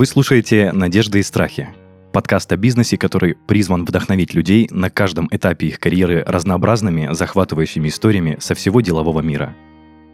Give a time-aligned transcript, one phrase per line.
[0.00, 1.68] Вы слушаете «Надежды и страхи»–
[2.14, 8.38] подкаст о бизнесе, который призван вдохновить людей на каждом этапе их карьеры разнообразными, захватывающими историями
[8.40, 9.54] со всего делового мира.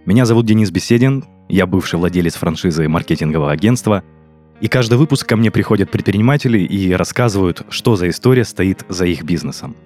[0.04, 4.02] Меня зовут Денис Беседин, я бывший владелец франшизы маркетингового агентства,
[4.60, 9.22] и каждый выпуск ко мне приходят предприниматели и рассказывают, что за история стоит за их
[9.22, 9.76] бизнесом.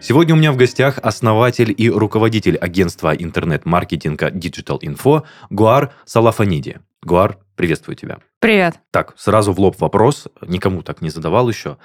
[0.00, 6.80] Сегодня у меня в гостях основатель и руководитель агентства интернет-маркетинга Digital Info Гуар Салафаниди.
[7.02, 8.20] Гуар, приветствую тебя.
[8.40, 8.80] Привет.
[8.90, 11.76] Так, сразу в лоб вопрос, никому так не задавал еще.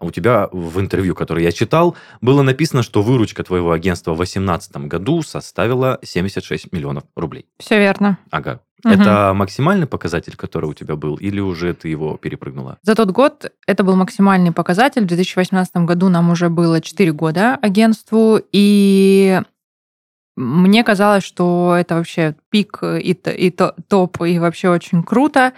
[0.00, 4.76] У тебя в интервью, которое я читал, было написано, что выручка твоего агентства в 2018
[4.86, 7.46] году составила 76 миллионов рублей.
[7.58, 8.18] Все верно.
[8.30, 8.60] Ага.
[8.84, 8.94] Угу.
[8.94, 12.78] Это максимальный показатель, который у тебя был, или уже ты его перепрыгнула?
[12.82, 15.02] За тот год это был максимальный показатель.
[15.02, 19.40] В 2018 году нам уже было 4 года агентству, и
[20.36, 25.52] мне казалось, что это вообще пик и, и топ, и вообще очень круто.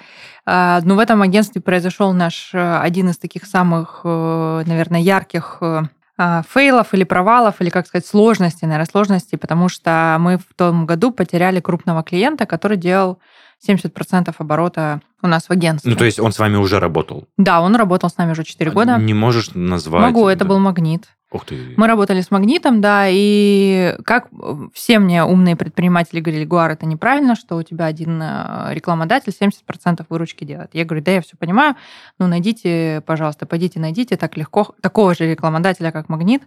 [0.45, 5.59] А, но в этом агентстве произошел наш э, один из таких самых, э, наверное, ярких
[5.63, 5.83] э,
[6.19, 10.87] а, фейлов или провалов, или, как сказать, сложностей, наверное, сложностей, потому что мы в том
[10.87, 13.19] году потеряли крупного клиента, который делал
[13.67, 15.91] 70% оборота у нас в агентстве.
[15.91, 17.27] Ну, то есть он с вами уже работал?
[17.37, 18.99] Да, он работал с нами уже 4 года.
[18.99, 20.03] Не можешь назвать?
[20.03, 20.51] Могу, это да.
[20.51, 21.09] был магнит.
[21.33, 21.75] Ух ты.
[21.77, 24.29] Мы работали с магнитом, да, и как
[24.73, 30.07] все мне умные предприниматели говорили, Гуар, это неправильно, что у тебя один э, рекламодатель 70%
[30.09, 30.71] выручки делает.
[30.73, 31.75] Я говорю, да, я все понимаю,
[32.21, 36.43] ну найдите, пожалуйста, пойдите найдите так легко такого же рекламодателя, как магнит,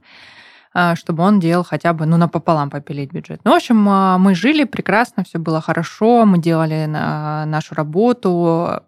[0.95, 3.41] чтобы он делал хотя бы, ну, напополам попилить бюджет.
[3.43, 8.81] Ну, в общем, а, мы жили прекрасно, все было хорошо, мы делали нашу работу.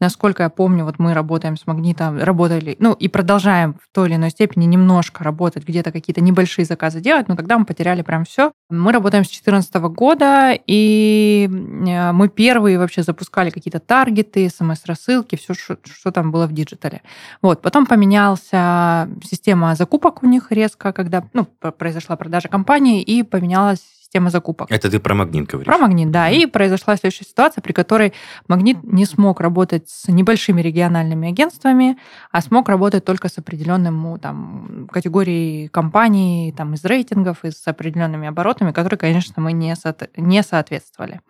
[0.00, 4.16] Насколько я помню, вот мы работаем с магнитом, работали, ну, и продолжаем в той или
[4.16, 8.52] иной степени немножко работать, где-то какие-то небольшие заказы делать, но тогда мы потеряли прям все.
[8.68, 11.48] Мы работаем с 2014 года, и
[11.88, 16.91] а, мы первые вообще запускали какие-то таргеты, смс-рассылки, все, что, что там было в digital
[16.91, 17.02] е.
[17.42, 23.84] Вот, потом поменялся система закупок у них резко, когда ну, произошла продажа компании и поменялась
[24.06, 24.70] система закупок.
[24.70, 25.66] Это ты про магнит говоришь?
[25.66, 26.30] Про магнит, да.
[26.30, 28.12] И произошла следующая ситуация, при которой
[28.48, 31.98] магнит не смог работать с небольшими региональными агентствами,
[32.30, 38.28] а смог работать только с определенным там, категорией компаний там, из рейтингов и с определенными
[38.28, 39.94] оборотами, которые, конечно, мы не, со...
[40.16, 41.20] не соответствовали.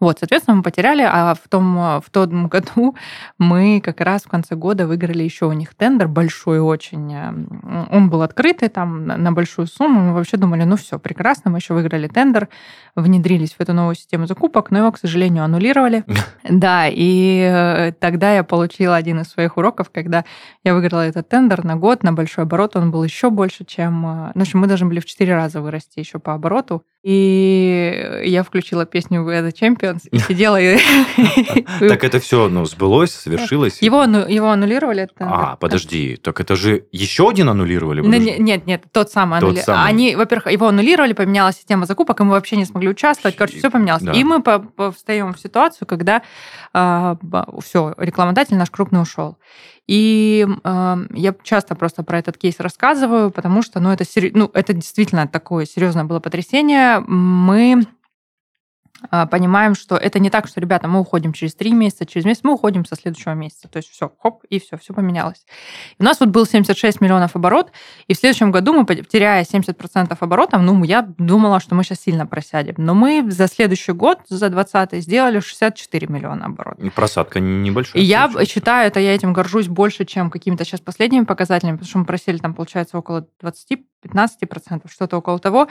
[0.00, 2.96] Вот, соответственно, мы потеряли, а в том, в том году
[3.38, 7.14] мы как раз в конце года выиграли еще у них тендер большой очень.
[7.90, 10.00] Он был открытый там на большую сумму.
[10.00, 12.48] Мы вообще думали, ну все, прекрасно, мы еще выиграли тендер,
[12.94, 16.02] внедрились в эту новую систему закупок, но его, к сожалению, аннулировали.
[16.48, 20.24] Да, и э, тогда я получила один из своих уроков, когда
[20.64, 24.06] я выиграла этот тендер на год, на большой оборот, он был еще больше, чем...
[24.06, 26.84] Э, ну, в общем, мы должны были в 4 раза вырасти еще по обороту.
[27.06, 30.76] И я включила песню We are the Champions и сидела и...
[31.88, 33.80] Так это все, ну, сбылось, совершилось?
[33.80, 35.08] Его, его аннулировали.
[35.20, 38.00] А, подожди, так это же еще один аннулировали?
[38.00, 39.88] Нет, нет, тот самый аннулировали.
[39.88, 43.36] Они, во-первых, его аннулировали, поменялась система закупок, и мы вообще не смогли участвовать.
[43.36, 44.02] Короче, все поменялось.
[44.02, 44.42] И мы
[44.92, 46.22] встаем в ситуацию, когда
[46.72, 47.16] а,
[47.62, 49.38] все, рекламодатель наш крупный ушел.
[49.86, 54.04] И э, я часто просто про этот кейс рассказываю, потому что ну, это,
[54.34, 57.00] ну, это действительно такое серьезное было потрясение.
[57.00, 57.86] Мы
[59.30, 62.54] понимаем, что это не так, что, ребята, мы уходим через три месяца, через месяц мы
[62.54, 63.68] уходим со следующего месяца.
[63.68, 65.44] То есть все, хоп, и все, все поменялось.
[65.98, 67.72] И у нас вот был 76 миллионов оборот,
[68.06, 72.26] и в следующем году мы, теряя 70% оборотов, ну, я думала, что мы сейчас сильно
[72.26, 72.74] просядем.
[72.78, 76.92] Но мы за следующий год, за 20 сделали 64 миллиона оборотов.
[76.94, 78.02] Просадка небольшая.
[78.02, 81.98] И я считаю, это я этим горжусь больше, чем какими-то сейчас последними показателями, потому что
[81.98, 85.68] мы просили там, получается, около 20 15%, что-то около того.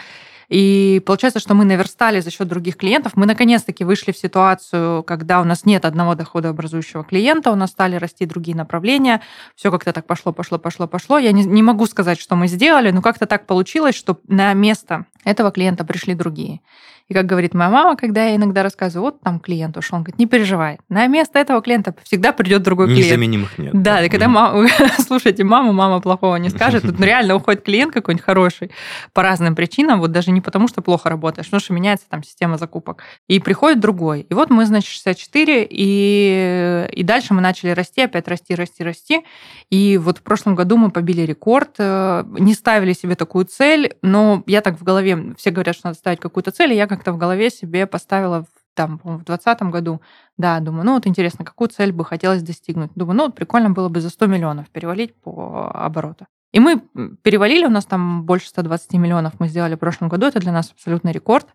[0.50, 3.14] И получается, что мы наверстали за счет других клиентов.
[3.16, 7.96] Мы наконец-таки вышли в ситуацию, когда у нас нет одного доходообразующего клиента, у нас стали
[7.96, 9.22] расти другие направления.
[9.56, 11.18] Все как-то так пошло, пошло, пошло, пошло.
[11.18, 15.06] Я не, не могу сказать, что мы сделали, но как-то так получилось, что на место
[15.24, 16.62] этого клиента пришли другие.
[17.08, 20.18] И как говорит моя мама, когда я иногда рассказываю, вот там клиент ушел, он говорит,
[20.18, 23.06] не переживай, на место этого клиента всегда придет другой клиент.
[23.06, 23.80] Незаменимых нет.
[23.80, 24.68] Да, и когда мама,
[24.98, 28.72] слушайте маму, мама плохого не скажет, тут реально уходит клиент какой-нибудь хороший
[29.14, 32.58] по разным причинам, вот даже не потому, что плохо работаешь, потому что меняется там система
[32.58, 33.04] закупок.
[33.28, 34.22] И приходит другой.
[34.22, 39.22] И вот мы, значит, 64, и, и дальше мы начали расти, опять расти, расти, расти.
[39.70, 44.44] И вот в прошлом году мы побили рекорд, э, не ставили себе такую цель, но
[44.48, 47.18] я так в голове, все говорят, что надо ставить какую-то цель, и я как-то в
[47.18, 50.02] голове себе поставила там, в 2020 году,
[50.38, 52.92] да, думаю, ну вот интересно, какую цель бы хотелось достигнуть.
[52.96, 56.28] Думаю, ну вот прикольно было бы за 100 миллионов перевалить по обороту.
[56.52, 56.82] И мы
[57.24, 60.72] перевалили, у нас там больше 120 миллионов мы сделали в прошлом году, это для нас
[60.72, 61.48] абсолютный рекорд.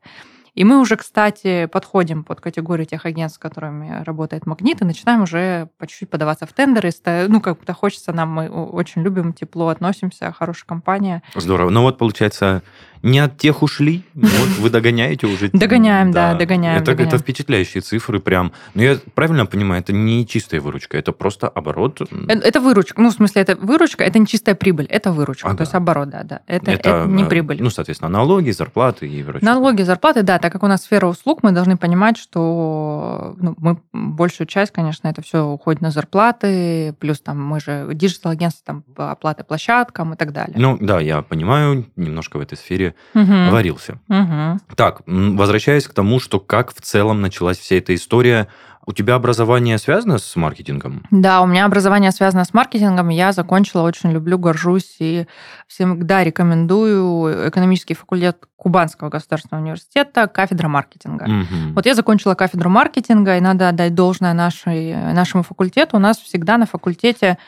[0.55, 5.23] И мы уже, кстати, подходим под категорию тех агентств, с которыми работает Магнит, и начинаем
[5.23, 6.91] уже по чуть-чуть подаваться в тендеры.
[7.29, 11.23] Ну, как-то хочется нам, мы очень любим, тепло относимся, хорошая компания.
[11.37, 11.71] Здорово.
[11.71, 12.63] Ну вот, получается,
[13.03, 15.51] не от тех ушли, вот вы догоняете уже.
[15.53, 16.81] Догоняем, да, догоняем.
[16.81, 18.53] Это, это впечатляющие цифры прям.
[18.75, 22.01] Но я правильно понимаю, это не чистая выручка, это просто оборот?
[22.01, 23.01] Это, это выручка.
[23.01, 25.49] Ну, в смысле, это выручка, это не чистая прибыль, это выручка.
[25.49, 25.59] Ага.
[25.59, 26.41] То есть оборот, да, да.
[26.47, 27.63] Это, это, это не прибыль.
[27.63, 29.41] Ну, соответственно, налоги, зарплаты и прочее.
[29.43, 30.39] Налоги, зарплаты, да.
[30.39, 35.09] Так как у нас сфера услуг, мы должны понимать, что ну, мы большую часть, конечно,
[35.09, 40.33] это все уходит на зарплаты, плюс там мы же digital-агентство, там оплаты площадкам и так
[40.33, 40.57] далее.
[40.59, 43.51] Ну, да, я понимаю немножко в этой сфере угу.
[43.51, 43.99] варился.
[44.09, 44.75] Угу.
[44.77, 48.49] Так, возвращаясь к тому, что как в целом началась вся эта история,
[48.87, 51.05] у тебя образование связано с маркетингом?
[51.11, 53.11] Да, у меня образование связано с маркетингом.
[53.11, 55.27] Я закончила, очень люблю, горжусь и
[55.69, 61.25] всегда рекомендую экономический факультет Кубанского государственного университета, кафедра маркетинга.
[61.25, 61.75] Угу.
[61.75, 65.97] Вот я закончила кафедру маркетинга, и надо отдать должное нашей, нашему факультету.
[65.97, 67.39] У нас всегда на факультете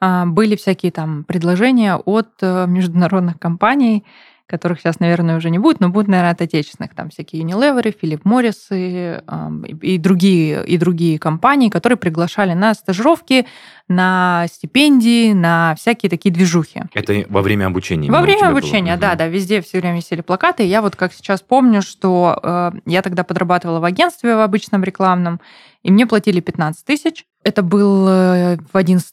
[0.00, 4.04] а, были всякие там предложения от э, международных компаний,
[4.46, 6.94] которых сейчас, наверное, уже не будет, но будут, наверное, от отечественных.
[6.94, 9.20] Там всякие Unilever, Филипп Моррис и,
[9.82, 13.46] и, другие, и другие компании, которые приглашали на стажировки,
[13.88, 16.82] на стипендии, на всякие такие движухи.
[16.94, 18.10] Это во время обучения?
[18.10, 19.00] Во время обучения, было?
[19.00, 19.26] да, да.
[19.28, 20.64] Везде все время висели плакаты.
[20.64, 24.84] И я вот как сейчас помню, что э, я тогда подрабатывала в агентстве в обычном
[24.84, 25.40] рекламном,
[25.82, 27.26] и мне платили 15 тысяч.
[27.44, 29.12] Это был э, в 11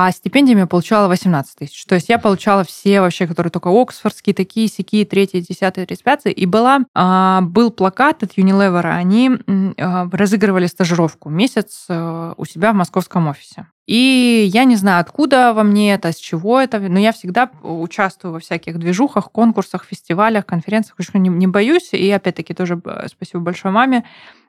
[0.00, 1.84] а стипендиями я получала 18 тысяч.
[1.84, 6.46] То есть я получала все вообще, которые только оксфордские, такие, сякие, третьи, десятые, тридцать И
[6.46, 9.30] была, а, был плакат от Unilever, они
[9.76, 13.66] а, разыгрывали стажировку месяц а, у себя в московском офисе.
[13.86, 18.34] И я не знаю, откуда во мне это, с чего это, но я всегда участвую
[18.34, 21.92] во всяких движухах, конкурсах, фестивалях, конференциях, не, не боюсь.
[21.92, 24.04] И опять-таки тоже спасибо большое маме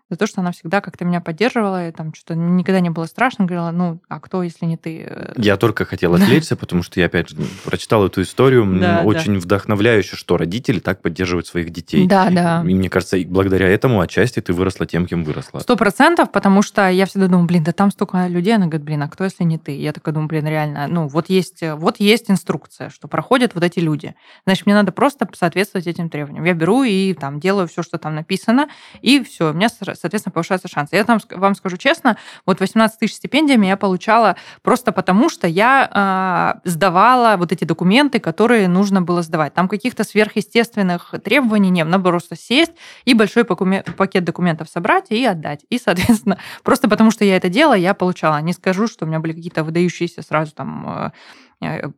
[0.10, 3.46] за то, что она всегда как-то меня поддерживала, и там что-то никогда не было страшно,
[3.46, 5.34] говорила, ну, а кто, если не ты?
[5.38, 9.40] Я только хотел отвлечься, потому что я, опять же, прочитал эту историю, да, очень да.
[9.40, 12.08] вдохновляюще, что родители так поддерживают своих детей.
[12.08, 12.64] Да, да.
[12.66, 15.60] И мне кажется, благодаря этому отчасти ты выросла тем, кем выросла.
[15.60, 19.04] Сто процентов, потому что я всегда думаю, блин, да там столько людей, она говорит, блин,
[19.04, 19.78] а кто, если не ты?
[19.78, 23.80] Я такая думаю, блин, реально, ну, вот есть, вот есть инструкция, что проходят вот эти
[23.80, 24.16] люди.
[24.46, 26.46] Значит, мне надо просто соответствовать этим требованиям.
[26.46, 28.70] Я беру и там делаю все, что там написано,
[29.02, 29.70] и все, у меня
[30.01, 30.96] соответственно, повышаются шансы.
[30.96, 36.54] Я там, вам скажу честно, вот 18 тысяч стипендиями я получала просто потому, что я
[36.63, 39.54] э, сдавала вот эти документы, которые нужно было сдавать.
[39.54, 41.88] Там каких-то сверхъестественных требований нет.
[41.88, 42.74] Надо просто сесть
[43.06, 45.66] и большой пакет документов собрать и отдать.
[45.69, 48.42] И, соответственно, просто потому, что я это делала, я получала.
[48.42, 51.12] Не скажу, что у меня были какие-то выдающиеся сразу там Э,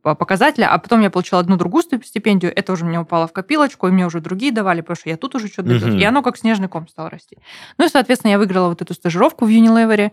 [0.02, 3.90] показателя, а потом я получила одну другую стипендию, это уже мне упало в копилочку, и
[3.90, 5.98] мне уже другие давали, потому что я тут уже что-то uh-huh.
[5.98, 7.38] и оно как снежный ком стало расти.
[7.78, 10.10] Ну и, соответственно, я выиграла вот эту стажировку в Unilever.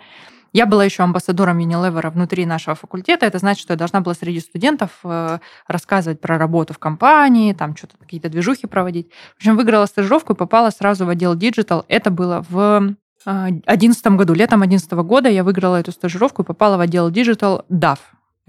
[0.51, 3.25] Я была еще амбассадором Unilever внутри нашего факультета.
[3.25, 7.75] Это значит, что я должна была среди студентов э, рассказывать про работу в компании, там
[7.75, 9.11] что-то какие-то движухи проводить.
[9.35, 11.85] В общем, выиграла стажировку и попала сразу в отдел Digital.
[11.87, 12.95] Это было в
[13.25, 17.99] 2011 году, летом 2011 года я выиграла эту стажировку и попала в отдел Digital DAF.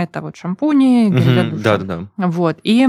[0.03, 1.85] Это вот шампуни, гель Да, да,
[2.17, 2.29] да.
[2.29, 2.59] Вот.
[2.63, 2.87] И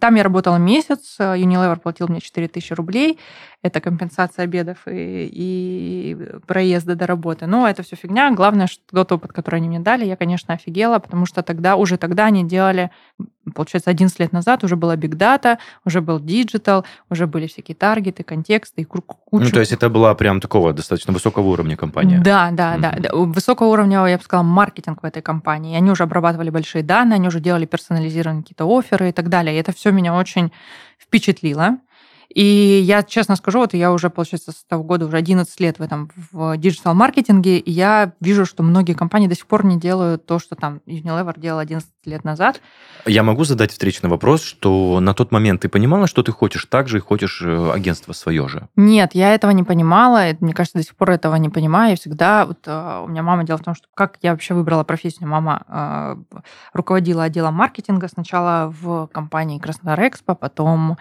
[0.00, 3.18] там я работала месяц, Unilever платил мне 4000 рублей.
[3.64, 6.16] Это компенсация обедов и, и
[6.46, 7.46] проезда до работы.
[7.46, 8.30] Но это все фигня.
[8.30, 11.96] Главное, что тот опыт, который они мне дали, я, конечно, офигела, потому что тогда, уже
[11.96, 12.90] тогда они делали,
[13.54, 15.56] получается, 11 лет назад уже была Big Data,
[15.86, 19.06] уже был Digital, уже были всякие таргеты, контексты и куча...
[19.32, 22.20] Ну, то есть это была прям такого достаточно высокого уровня компания.
[22.22, 23.00] Да, да, mm-hmm.
[23.00, 23.14] да.
[23.14, 25.72] Высокого уровня, я бы сказала, маркетинг в этой компании.
[25.72, 29.56] И они уже обрабатывали большие данные, они уже делали персонализированные какие-то оферы и так далее.
[29.56, 30.52] И это все меня очень
[30.98, 31.78] впечатлило.
[32.32, 35.82] И я честно скажу, вот я уже, получается, с того года уже 11 лет в
[35.82, 40.38] этом в диджитал-маркетинге, и я вижу, что многие компании до сих пор не делают то,
[40.38, 42.60] что там Unilever делал 11 лет назад.
[43.06, 46.88] Я могу задать встречный вопрос, что на тот момент ты понимала, что ты хочешь так
[46.88, 48.68] же и хочешь э, агентство свое же?
[48.76, 50.28] Нет, я этого не понимала.
[50.40, 51.94] Мне кажется, до сих пор этого не понимаю.
[51.94, 54.84] И всегда вот э, у меня мама дело в том, что как я вообще выбрала
[54.84, 55.28] профессию.
[55.28, 56.38] Мама э,
[56.72, 60.96] руководила отделом маркетинга сначала в компании Краснодар Экспо, потом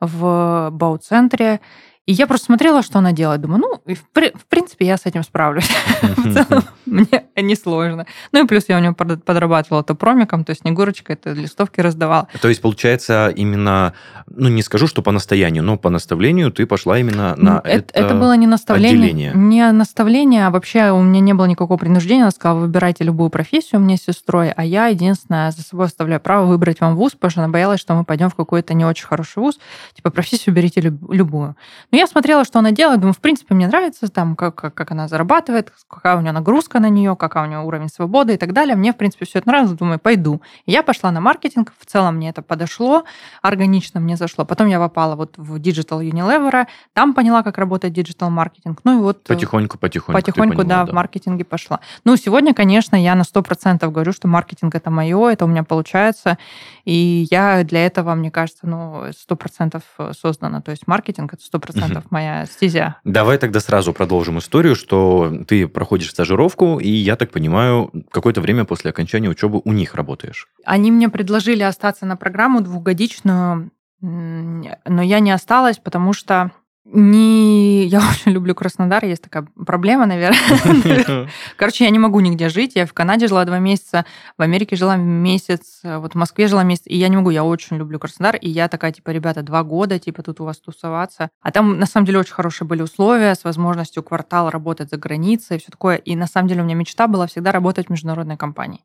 [0.00, 1.60] в Бау-центре.
[2.06, 3.40] И я просто смотрела, что она делает.
[3.40, 5.68] Думаю, ну, в, в принципе, я с этим справлюсь.
[6.02, 8.06] В целом, мне несложно.
[8.30, 12.28] Ну и плюс я у него подрабатывала то промиком, то снегурочкой, это листовки раздавала.
[12.40, 13.92] То есть, получается, именно,
[14.28, 18.14] ну, не скажу, что по настоянию, но по наставлению ты пошла именно на это Это
[18.14, 19.32] было не наставление.
[19.34, 22.22] Не наставление, а вообще у меня не было никакого принуждения.
[22.22, 26.46] Она сказала, выбирайте любую профессию мне с сестрой, а я единственное за собой оставляю право
[26.46, 29.40] выбрать вам вуз, потому что она боялась, что мы пойдем в какой-то не очень хороший
[29.40, 29.58] вуз.
[29.94, 31.56] Типа, профессию берите любую.
[31.96, 34.90] Но я смотрела, что она делает, думаю, в принципе, мне нравится, там, как, как, как
[34.90, 38.52] она зарабатывает, какая у нее нагрузка на нее, какая у нее уровень свободы и так
[38.52, 38.76] далее.
[38.76, 40.42] Мне, в принципе, все это нравилось, думаю, пойду.
[40.66, 43.04] И я пошла на маркетинг, в целом мне это подошло,
[43.40, 44.44] органично мне зашло.
[44.44, 48.80] Потом я попала вот в Digital Unilever, там поняла, как работает Digital маркетинг.
[48.84, 49.24] Ну и вот...
[49.24, 50.20] Потихоньку, потихоньку.
[50.20, 51.80] Потихоньку, поняла, да, да, в маркетинге пошла.
[52.04, 56.36] Ну, сегодня, конечно, я на 100% говорю, что маркетинг это мое, это у меня получается.
[56.84, 60.60] И я для этого, мне кажется, ну, 100% создана.
[60.60, 62.02] То есть маркетинг это 100% угу.
[62.10, 62.96] моя стезя.
[63.04, 68.64] Давай тогда сразу продолжим историю, что ты проходишь стажировку, и, я так понимаю, какое-то время
[68.64, 70.48] после окончания учебы у них работаешь.
[70.64, 76.52] Они мне предложили остаться на программу двухгодичную, но я не осталась, потому что
[76.92, 77.86] не...
[77.86, 81.28] Я очень люблю Краснодар, есть такая проблема, наверное.
[81.56, 82.72] Короче, я не могу нигде жить.
[82.74, 84.04] Я в Канаде жила два месяца,
[84.38, 87.76] в Америке жила месяц, вот в Москве жила месяц, и я не могу, я очень
[87.76, 91.28] люблю Краснодар, и я такая, типа, ребята, два года, типа, тут у вас тусоваться.
[91.42, 95.56] А там, на самом деле, очень хорошие были условия, с возможностью квартал работать за границей
[95.56, 95.96] и все такое.
[95.96, 98.80] И, на самом деле, у меня мечта была всегда работать в международной компании.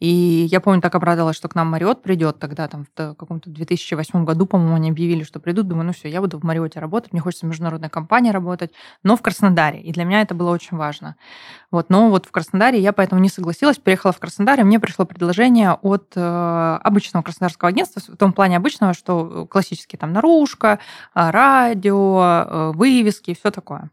[0.00, 4.24] И я помню, так обрадовалась, что к нам Мариот придет тогда, там, в каком-то 2008
[4.24, 5.68] году, по-моему, они объявили, что придут.
[5.68, 8.72] Думаю, ну все, я буду в Мариоте работать, мне хочется в международной компании работать,
[9.04, 9.80] но в Краснодаре.
[9.80, 11.16] И для меня это было очень важно.
[11.70, 15.04] Вот, но вот в Краснодаре я поэтому не согласилась, приехала в Краснодар, и мне пришло
[15.04, 20.80] предложение от э, обычного краснодарского агентства, в том плане обычного, что классические там наружка,
[21.14, 23.90] э, радио, э, вывески, все такое.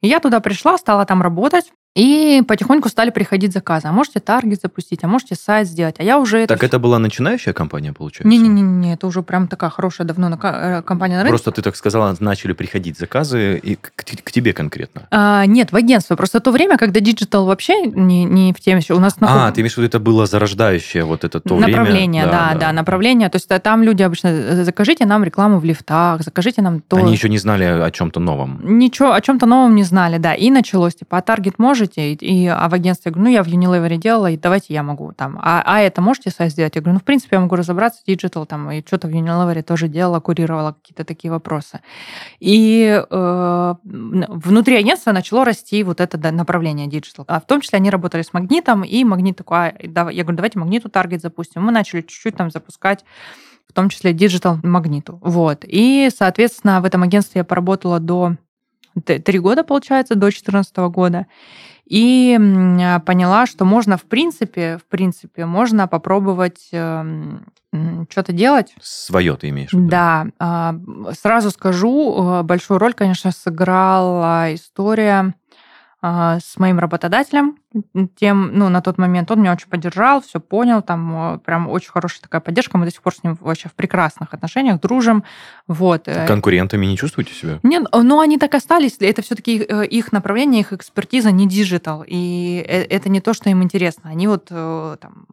[0.00, 1.72] И я туда пришла, стала там работать.
[1.96, 3.88] И потихоньку стали приходить заказы.
[3.88, 5.96] А можете таргет запустить, а можете сайт сделать.
[5.98, 6.46] А я уже...
[6.46, 8.28] Так это, это была начинающая компания, получается?
[8.28, 10.38] Не-не-не, это уже прям такая хорошая давно на...
[10.42, 11.30] Э, компания на рынке.
[11.30, 15.08] Просто ты так сказала, начали приходить заказы и к, к тебе конкретно.
[15.10, 16.14] А, нет, в агентство.
[16.14, 18.80] Просто то время, когда digital вообще не, не в теме.
[18.90, 22.38] У нас а, ты имеешь в виду, это было зарождающее вот это то направление, время?
[22.38, 23.28] да, да, да, направление.
[23.30, 26.96] То есть там люди обычно, э, закажите нам рекламу в лифтах, закажите нам то...
[26.96, 28.60] Они еще не знали о чем-то новом.
[28.62, 30.34] Ничего, о чем-то новом не знали, да.
[30.34, 32.12] И началось, типа, а таргет можете?
[32.12, 35.12] И, а в агентстве я говорю, ну, я в Unilever делала, и давайте я могу
[35.12, 35.38] там.
[35.42, 36.74] А, а это можете сайт сделать?
[36.76, 39.88] Я говорю, ну, в принципе, я могу разобраться, digital там, и что-то в Unilever тоже
[39.88, 41.80] делала, курировала какие-то такие вопросы.
[42.38, 47.24] И э, внутри агентства начало расти вот это направление digital.
[47.28, 49.74] А в том числе они работали с магнитом, и магнит такой, а,
[50.10, 51.62] я говорю, давайте магниту таргет запустим.
[51.62, 53.04] Мы начали чуть-чуть там запускать
[53.68, 55.20] в том числе digital магниту.
[55.22, 55.64] Вот.
[55.64, 58.34] И, соответственно, в этом агентстве я поработала до
[59.00, 61.26] три года, получается, до 2014 года.
[61.86, 62.36] И
[63.04, 67.44] поняла, что можно, в принципе, в принципе, можно попробовать эм,
[68.08, 68.74] что-то делать.
[68.80, 69.88] Свое ты имеешь в виду?
[69.88, 70.26] Да.
[70.38, 70.74] А,
[71.20, 75.34] сразу скажу, э, большую роль, конечно, сыграла история
[76.02, 77.56] а, с моим работодателем,
[78.16, 81.90] тем, ну, на тот момент он меня очень поддержал, все понял, там э, прям очень
[81.90, 85.22] хорошая такая поддержка, мы до сих пор с ним вообще в прекрасных отношениях, дружим,
[85.68, 86.08] вот.
[86.08, 86.26] Э.
[86.26, 87.60] Конкурентами не чувствуете себя?
[87.62, 92.56] Нет, но они так остались, это все-таки э, их направление, их экспертиза не digital, и
[92.66, 95.26] это не то, что им интересно, они вот там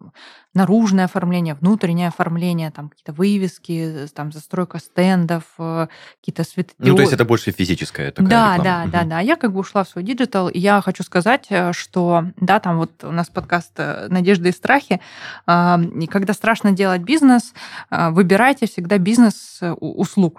[0.53, 6.89] наружное оформление, внутреннее оформление, там какие-то вывески, там застройка стендов, какие-то светодиоды.
[6.89, 8.63] Ну, то есть это больше физическое такая Да, реклама.
[8.63, 8.91] да, угу.
[8.91, 9.19] да, да.
[9.19, 13.03] Я как бы ушла в свой digital, и я хочу сказать, что да, там вот
[13.03, 14.99] у нас подкаст э, «Надежды и страхи».
[15.47, 17.53] И когда страшно делать бизнес,
[17.89, 19.75] а, выбирайте всегда бизнес э,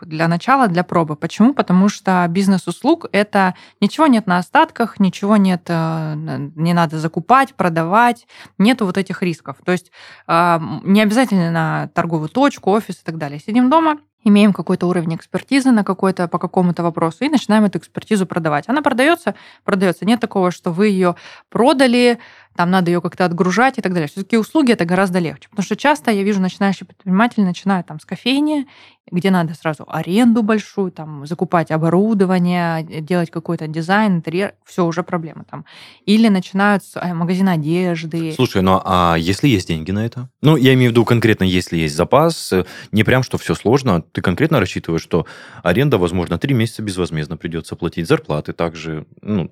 [0.02, 1.16] для начала, для пробы.
[1.16, 1.54] Почему?
[1.54, 6.14] Потому что бизнес-услуг– это ничего нет на остатках, ничего нет, э,
[6.54, 8.26] не надо закупать, продавать,
[8.58, 9.56] нету вот этих рисков.
[9.64, 9.90] То есть
[10.26, 13.40] не обязательно на торговую точку, офис и так далее.
[13.40, 18.26] Сидим дома, имеем какой-то уровень экспертизы на какой-то по какому-то вопросу и начинаем эту экспертизу
[18.26, 18.64] продавать.
[18.68, 19.34] Она продается,
[19.64, 20.04] продается.
[20.04, 21.14] Нет такого, что вы ее
[21.48, 22.18] продали,
[22.56, 24.08] там надо ее как-то отгружать и так далее.
[24.08, 25.48] Все-таки услуги это гораздо легче.
[25.48, 28.66] Потому что часто я вижу начинающие предприниматели начинают там с кофейни,
[29.10, 35.44] где надо сразу аренду большую, там, закупать оборудование, делать какой-то дизайн, интерьер, все, уже проблема
[35.44, 35.64] там.
[36.04, 38.32] Или начинают с э, магазина одежды.
[38.32, 40.28] Слушай, ну а если есть деньги на это?
[40.42, 44.02] Ну, я имею в виду конкретно, если есть запас, э, не прям, что все сложно,
[44.02, 45.26] ты конкретно рассчитываешь, что
[45.62, 49.50] аренда, возможно, три месяца безвозмездно придется платить, зарплаты также, ну,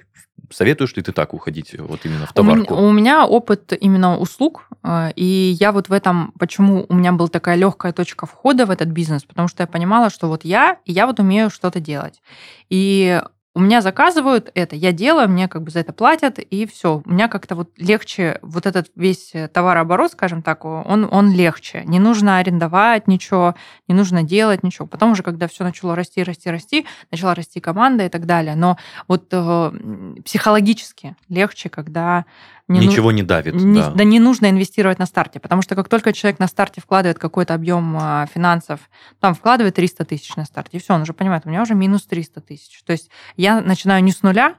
[0.50, 2.74] советуешь ли ты так уходить вот именно в товарку?
[2.74, 6.94] У меня, у меня опыт именно услуг, э, и я вот в этом, почему у
[6.94, 10.44] меня была такая легкая точка входа в этот бизнес, потому что я понимала, что вот
[10.44, 12.20] я, и я вот умею что-то делать.
[12.70, 13.20] И
[13.56, 17.00] у меня заказывают это, я делаю, мне как бы за это платят, и все.
[17.06, 21.82] У меня как-то вот легче, вот этот весь товарооборот, скажем так, он, он легче.
[21.86, 23.54] Не нужно арендовать ничего,
[23.88, 24.86] не нужно делать ничего.
[24.86, 28.56] Потом уже, когда все начало расти, расти, расти, начала расти команда и так далее.
[28.56, 28.76] Но
[29.08, 29.72] вот э,
[30.22, 32.26] психологически легче, когда
[32.68, 33.90] не ну- Ничего не давит, не- да.
[33.90, 37.54] да не нужно инвестировать на старте, потому что как только человек на старте вкладывает какой-то
[37.54, 38.80] объем а, финансов,
[39.20, 42.04] там вкладывает 300 тысяч на старте, и все, он уже понимает, у меня уже минус
[42.06, 42.82] 300 тысяч.
[42.84, 44.56] То есть я начинаю не с нуля,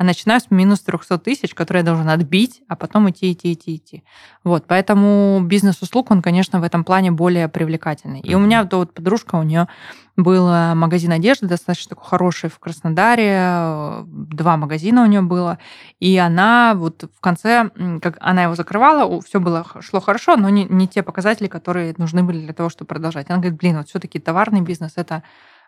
[0.00, 3.76] а начинаю с минус 300 тысяч, которые я должен отбить, а потом идти, идти, идти,
[3.76, 4.04] идти.
[4.44, 8.20] Вот, поэтому бизнес-услуг, он, конечно, в этом плане более привлекательный.
[8.20, 9.68] И у меня вот, вот подружка, у нее
[10.16, 15.58] был э, магазин одежды, достаточно такой хороший в Краснодаре, э, два магазина у нее было,
[15.98, 17.68] и она вот в конце,
[18.00, 22.22] как она его закрывала, все было шло хорошо, но не, не те показатели, которые нужны
[22.22, 23.28] были для того, чтобы продолжать.
[23.28, 25.22] Она говорит, блин, вот все-таки товарный бизнес это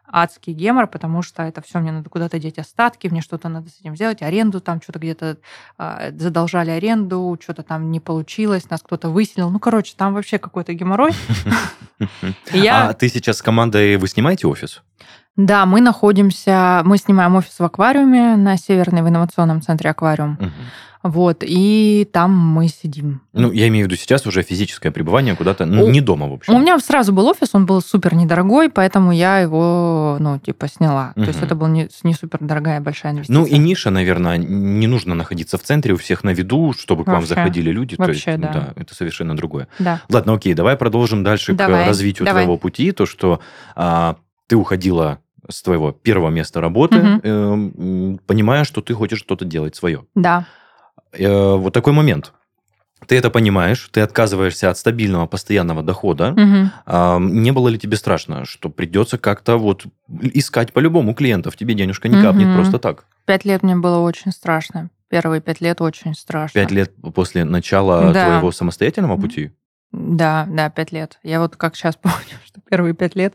[0.06, 3.80] адский гемор, потому что это все мне надо куда-то деть остатки, мне что-то надо с
[3.80, 5.38] этим сделать, аренду там что-то где-то
[5.78, 9.50] а, задолжали аренду, что-то там не получилось, нас кто-то выселил.
[9.50, 11.12] Ну, короче, там вообще какой-то геморрой.
[12.88, 14.82] А ты сейчас с командой, вы снимаете офис?
[15.36, 20.38] Да, мы находимся, мы снимаем офис в аквариуме на Северной в инновационном центре аквариум.
[21.02, 23.22] Вот, и там мы сидим.
[23.32, 26.32] Ну, я имею в виду сейчас уже физическое пребывание куда-то, У- ну, не дома, в
[26.34, 26.54] общем.
[26.54, 31.12] У меня сразу был офис, он был супер недорогой, поэтому я его, ну, типа, сняла.
[31.16, 33.40] То есть это была не, не супер дорогая большая инвестиция.
[33.40, 37.08] Ну и ниша, наверное, не нужно находиться в центре, у всех на виду, чтобы к
[37.08, 37.34] вам Вообще.
[37.34, 37.96] заходили люди.
[37.96, 38.72] То Вообще, есть, да.
[38.76, 39.66] это совершенно другое.
[39.78, 40.02] Да.
[40.08, 42.44] Ладно, окей, давай продолжим дальше Давай, к развитию давай.
[42.44, 42.92] твоего пути.
[42.92, 43.40] То, что
[43.74, 44.16] а,
[44.46, 45.18] ты уходила
[45.50, 50.04] с твоего первого места работы, эм, м, понимая, что ты хочешь что-то делать свое.
[50.14, 50.46] Да.
[51.12, 52.32] Э, вот такой момент.
[53.06, 56.30] Ты это понимаешь, ты отказываешься от стабильного, постоянного дохода.
[56.32, 56.70] Мгм.
[56.86, 59.84] А, не было ли тебе страшно, что придется как-то вот
[60.20, 62.54] искать по-любому клиентов, тебе денежка не капнет Мгм.
[62.56, 63.04] просто так?
[63.26, 64.88] Пять лет мне было очень страшно.
[65.08, 66.60] Первые пять лет очень страшно.
[66.60, 68.24] Пять лет после начала Да.
[68.24, 69.50] твоего самостоятельного пути?
[69.92, 71.18] Да, да, пять лет.
[71.22, 73.34] Я вот как сейчас помню, что первые пять лет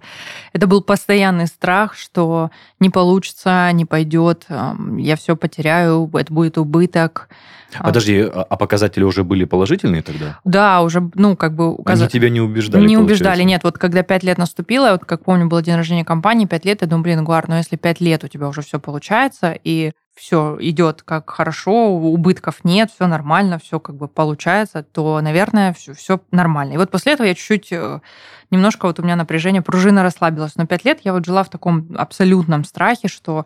[0.53, 2.49] это был постоянный страх, что
[2.79, 7.29] не получится, не пойдет, эм, я все потеряю, это будет убыток.
[7.77, 10.39] А, Подожди, а а показатели уже были положительные тогда?
[10.45, 12.81] Да, уже, ну, как бы Они указа- тебя не убеждали?
[12.81, 13.03] Не получается?
[13.23, 13.63] убеждали, нет.
[13.63, 16.87] Вот когда пять лет наступило, вот как помню, был день рождения компании, пять лет, я
[16.87, 21.03] думаю, блин, Гуар, но если пять лет у тебя уже все получается, и все идет
[21.03, 26.74] как хорошо, убытков нет, все нормально, все как бы получается, то, наверное, все, все нормально.
[26.74, 28.01] И вот после этого я чуть-чуть, э,
[28.50, 30.56] немножко вот у меня напряжение, пружина расслабилась.
[30.56, 33.46] Но пять лет я вот жила в таком абсолютном страхе, что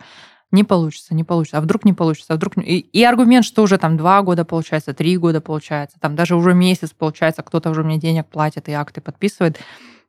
[0.52, 2.58] не получится, не получится, а вдруг не получится, а вдруг...
[2.58, 6.54] И, и аргумент, что уже там два года получается, три года получается, там даже уже
[6.54, 9.60] месяц получается, кто-то уже мне денег платит и акты подписывает.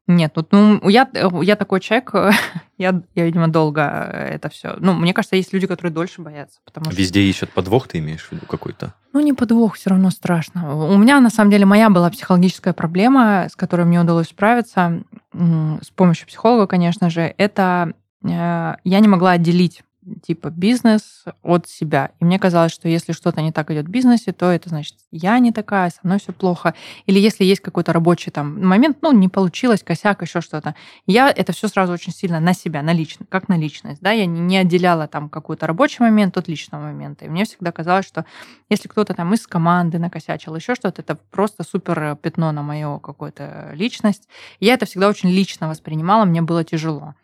[0.09, 1.09] Нет, вот, ну, я,
[1.43, 2.13] я такой человек,
[2.79, 4.75] я, я, видимо, долго это все...
[4.79, 6.97] Ну, мне кажется, есть люди, которые дольше боятся, потому что...
[6.97, 8.95] Везде ищут подвох, ты имеешь в виду какой-то?
[9.13, 10.75] Ну, не подвох, все равно страшно.
[10.75, 15.91] У меня, на самом деле, моя была психологическая проблема, с которой мне удалось справиться, с
[15.95, 17.93] помощью психолога, конечно же, это
[18.25, 19.83] э, я не могла отделить
[20.23, 22.11] типа бизнес от себя.
[22.21, 25.39] И мне казалось, что если что-то не так идет в бизнесе, то это значит, я
[25.39, 26.75] не такая, со мной все плохо.
[27.07, 30.75] Или если есть какой-то рабочий там момент, ну, не получилось, косяк, еще что-то.
[31.07, 34.01] Я это все сразу очень сильно на себя, на личность, как на личность.
[34.01, 34.11] Да?
[34.11, 37.25] Я не, отделяла там какой-то рабочий момент от личного момента.
[37.25, 38.25] И мне всегда казалось, что
[38.69, 43.71] если кто-то там из команды накосячил, еще что-то, это просто супер пятно на мою какую-то
[43.75, 44.29] личность.
[44.61, 47.15] Я это всегда очень лично воспринимала, мне было тяжело.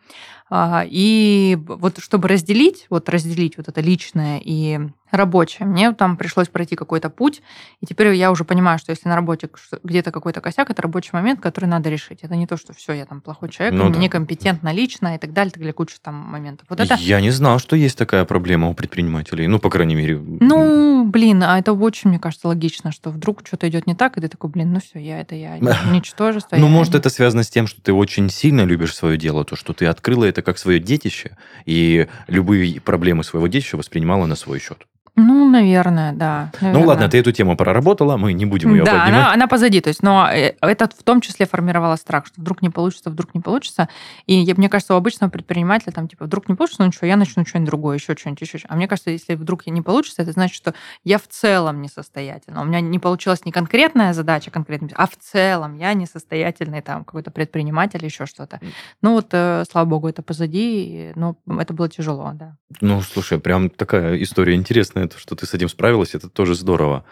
[0.49, 4.79] А, И вот чтобы разделить, вот разделить вот это личное и
[5.11, 7.41] рабочее, мне там пришлось пройти какой-то путь,
[7.81, 9.49] и теперь я уже понимаю, что если на работе
[9.83, 12.19] где-то какой-то косяк, это рабочий момент, который надо решить.
[12.21, 13.99] Это не то, что все, я там плохой человек, Ну да.
[13.99, 16.67] некомпетентно лично и так далее, так далее, куча там моментов.
[16.69, 19.47] Вот это Я не знал, что есть такая проблема у предпринимателей.
[19.47, 20.19] Ну, по крайней мере.
[20.19, 24.21] Ну, блин, а это очень, мне кажется, логично, что вдруг что-то идет не так, и
[24.21, 25.57] ты такой, блин, ну все, я это я,
[25.91, 26.55] ничтожество.
[26.55, 29.73] Ну, может, это связано с тем, что ты очень сильно любишь свое дело, то, что
[29.73, 34.85] ты открыла это как свое детище, и любые проблемы своего детища воспринимала на свой счет.
[35.19, 36.51] Ну, наверное, да.
[36.61, 36.87] Ну, наверное.
[36.87, 39.13] ладно, ты эту тему проработала, мы не будем ее да, поднимать.
[39.13, 39.81] она, она позади.
[39.81, 43.33] То есть, но э, это в том числе формировало страх, что вдруг не получится, вдруг
[43.33, 43.89] не получится.
[44.25, 47.17] И я- мне кажется, у обычного предпринимателя там типа вдруг не получится, ну ничего, я
[47.17, 48.59] начну что-нибудь другое, еще что-нибудь, еще.
[48.69, 52.61] А мне кажется, если вдруг не получится, это значит, что я в целом несостоятельна.
[52.61, 57.31] У меня не получилась не конкретная задача, конкретная, а в целом я несостоятельный там какой-то
[57.31, 58.59] предприниматель, еще что-то.
[59.01, 62.55] Ну вот, э, слава богу, это позади, и, ну, это было тяжело, да.
[62.81, 67.05] Ну, слушай, прям такая история интересная, то, что ты с этим справилась, это тоже здорово.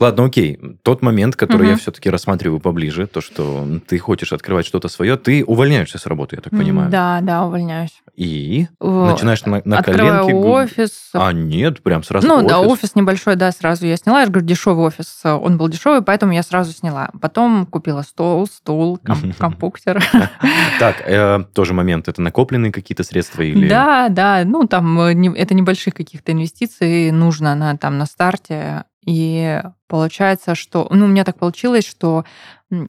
[0.00, 0.58] Ладно, окей.
[0.82, 1.80] Тот момент, который я Мгм.
[1.80, 6.42] все-таки рассматриваю поближе, то, что ты хочешь открывать что-то свое, ты увольняешься с работы, я
[6.42, 6.90] так понимаю.
[6.90, 8.02] Да, да, увольняюсь.
[8.16, 10.34] И начинаешь на, на Открываю коленке...
[10.48, 11.10] офис.
[11.12, 12.48] А, нет, прям сразу ну офис.
[12.48, 14.20] да, офис небольшой, да, сразу я сняла.
[14.20, 17.10] Я же говорю, дешевый офис, э, он был дешевый, поэтому я сразу сняла.
[17.20, 20.02] Потом купила стол, стул, ком- компьютер.
[20.78, 22.08] Так, э, тоже момент.
[22.08, 23.68] Это накопленные какие-то средства или...
[23.68, 28.84] Да, да, ну там э, это небольших каких-то инвестиций нужно на, там, на старте.
[29.04, 30.86] И получается, что...
[30.90, 32.24] Ну, у меня так получилось, что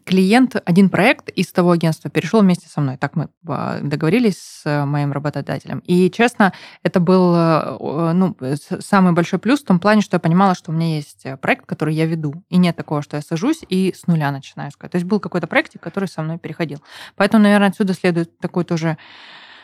[0.06, 2.98] клиент, один проект из того агентства перешел вместе со мной.
[2.98, 5.80] Так мы а, договорились с моим работодателем.
[5.80, 8.38] И, честно, это был э, ну,
[8.80, 11.96] самый большой плюс в том плане, что я понимала, что у меня есть проект, который
[11.96, 12.44] я веду.
[12.50, 14.92] И нет такого, что я сажусь и с нуля начинаю искать.
[14.92, 16.82] То есть был какой-то проектик, который со мной переходил.
[17.16, 18.98] Поэтому, наверное, отсюда следует такой тоже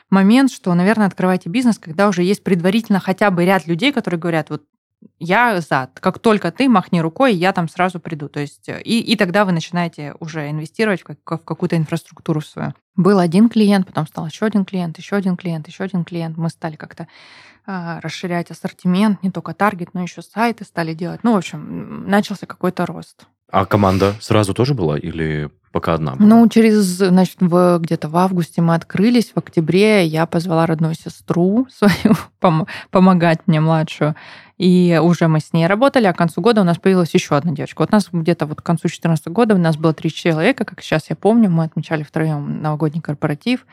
[0.10, 4.50] момент, что, наверное, открывайте бизнес, когда уже есть предварительно хотя бы ряд людей, которые говорят,
[4.50, 4.64] вот
[5.20, 5.90] я за.
[5.94, 8.30] Как только ты махни рукой, я там сразу приду.
[8.30, 12.42] То есть, э, и, и тогда вы начинаете уже инвестировать в, как, в какую-то инфраструктуру
[12.42, 12.74] свою.
[12.96, 16.38] Был один клиент, потом стал еще один клиент, еще один клиент, еще один клиент.
[16.38, 17.08] Мы стали как-то
[17.66, 21.22] а, расширять ассортимент, не только таргет, но еще сайты стали делать.
[21.24, 23.28] Ну, в общем, начался какой-то рост.
[23.52, 26.28] А команда сразу тоже была или пока одна была?
[26.28, 31.68] Ну, через, значит, в, где-то в августе мы открылись, в октябре я позвала родную сестру
[31.72, 34.16] свою пом- помогать мне младшую.
[34.60, 37.54] И уже мы с ней работали, а к концу года у нас появилась еще одна
[37.54, 37.80] девочка.
[37.82, 40.82] Вот у нас где-то вот к концу 2014 года у нас было три человека, как
[40.82, 43.66] сейчас я помню, мы отмечали втроем новогодний корпоратив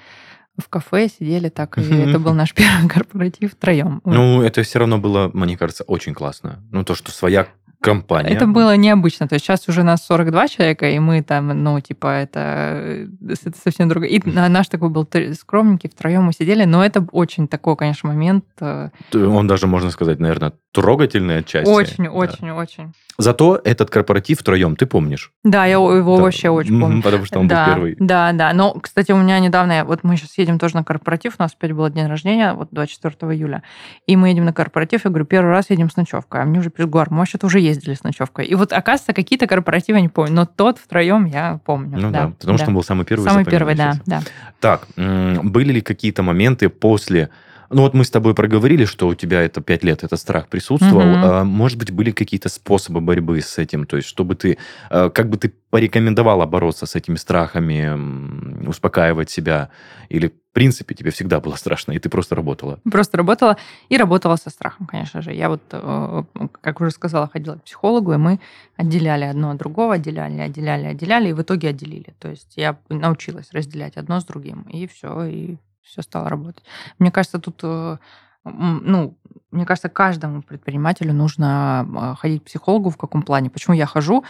[0.59, 4.01] в кафе сидели так, и это был наш первый корпоратив втроем.
[4.05, 6.62] Ну, это все равно было, мне кажется, очень классно.
[6.70, 7.46] Ну, то, что своя
[7.81, 8.31] компания.
[8.31, 9.29] Это было необычно.
[9.29, 13.88] То есть сейчас уже нас 42 человека, и мы там, ну, типа, это, это совсем
[13.88, 14.09] другое.
[14.09, 15.07] И наш такой был
[15.38, 18.44] скромненький, втроем мы сидели, но это очень такой, конечно, момент.
[18.61, 21.71] Э, он даже, можно сказать, наверное, трогательный отчасти.
[21.71, 22.11] Очень, да.
[22.11, 22.93] очень, очень.
[23.17, 25.33] Зато этот корпоратив втроем, ты помнишь?
[25.43, 26.23] Да, я его да.
[26.23, 27.03] вообще очень помню.
[27.03, 27.97] Потому что он да, был первый.
[27.99, 28.53] Да, да.
[28.53, 31.73] Но, кстати, у меня недавно, вот мы сейчас едем тоже на корпоратив, у нас опять
[31.73, 33.62] был день рождения, вот 24 июля,
[34.07, 36.69] и мы едем на корпоратив, я говорю, первый раз едем с ночевкой, а мне уже
[36.69, 38.45] пишут, Гуар, мы вообще-то уже ездили с ночевкой.
[38.45, 41.99] И вот, оказывается, какие-то корпоративы не помню, но тот втроем я помню.
[41.99, 42.65] Ну да, да потому да.
[42.65, 43.25] что он был самый первый.
[43.25, 44.21] Самый первый, да, да.
[44.61, 47.31] Так, были ли какие-то моменты после
[47.70, 51.40] ну вот мы с тобой проговорили, что у тебя это пять лет, этот страх присутствовал.
[51.40, 51.44] Угу.
[51.44, 53.87] Может быть, были какие-то способы борьбы с этим?
[53.87, 54.59] То есть, чтобы ты,
[54.90, 59.70] а, как бы ты порекомендовала бороться с этими страхами, успокаивать себя?
[60.09, 62.79] Или, в принципе, тебе всегда было страшно, и ты просто работала?
[62.90, 63.57] Просто работала
[63.88, 65.33] и работала со страхом, конечно же.
[65.33, 66.22] Я вот, э,
[66.61, 68.40] как уже сказала, ходила к психологу, и мы
[68.76, 72.14] отделяли одно от другого, отделяли, отделяли, отделяли, и в итоге отделили.
[72.18, 76.64] То есть я научилась разделять одно с другим, и все, и все стало работать.
[76.99, 77.99] Мне кажется, тут э,
[78.44, 79.16] ну,
[79.57, 83.51] мне кажется, каждому предпринимателю нужно а, ходить к психологу в каком плане.
[83.51, 84.23] Почему я хожу?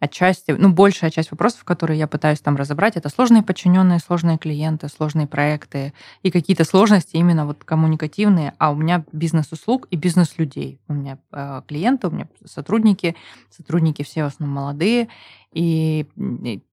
[0.00, 4.88] Отчасти, ну, большая часть вопросов, которые я пытаюсь там разобрать, это сложные подчиненные, сложные клиенты,
[4.88, 8.54] сложные проекты и какие-то сложности именно вот коммуникативные.
[8.58, 10.78] А у меня бизнес услуг и бизнес людей.
[10.86, 13.16] У меня э, клиенты, у меня сотрудники,
[13.50, 15.08] сотрудники все в основном молодые,
[15.52, 16.06] и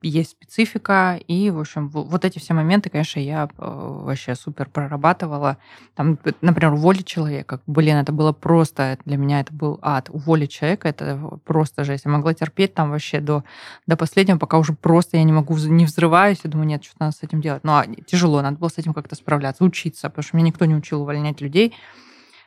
[0.02, 5.58] есть специфика, и, в общем, вот эти все моменты, конечно, я э, вообще супер прорабатывала.
[5.96, 7.62] Там, например, уволить человека.
[7.68, 10.10] Блин, это было просто, для меня это был ад.
[10.10, 12.06] Уволить человека, это просто жесть.
[12.06, 13.44] Я могла терпеть там вообще до,
[13.88, 17.16] до последнего, пока уже просто я не могу, не взрываюсь, и думаю, нет, что надо
[17.16, 17.64] с этим делать.
[17.64, 20.76] Ну, а тяжело, надо было с этим как-то справляться, учиться, потому что меня никто не
[20.76, 21.74] учил увольнять людей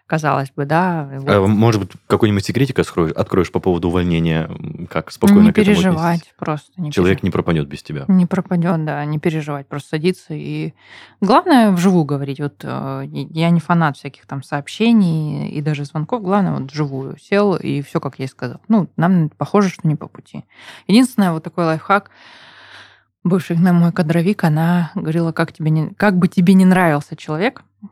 [0.09, 1.09] казалось бы, да.
[1.13, 1.29] Вот.
[1.29, 4.51] А, может быть, какой-нибудь секретик откроешь, откроешь по поводу увольнения,
[4.91, 6.35] как спокойно не к этому переживать отнестись?
[6.39, 6.73] просто.
[6.79, 7.23] Не Человек переживать.
[7.23, 8.05] не пропадет без тебя.
[8.09, 10.73] Не пропадет, да, не переживать, просто садиться и...
[11.21, 12.41] Главное вживую говорить.
[12.41, 17.55] Вот э, я не фанат всяких там сообщений и даже звонков, главное вот вживую сел
[17.55, 18.61] и все, как я и сказал.
[18.69, 20.45] Ну, нам похоже, что не по пути.
[20.87, 22.11] Единственное, вот такой лайфхак,
[23.25, 27.63] бывший на мой кадровик, она говорила, как, тебе не, как бы тебе не нравился человек,
[27.83, 27.87] а,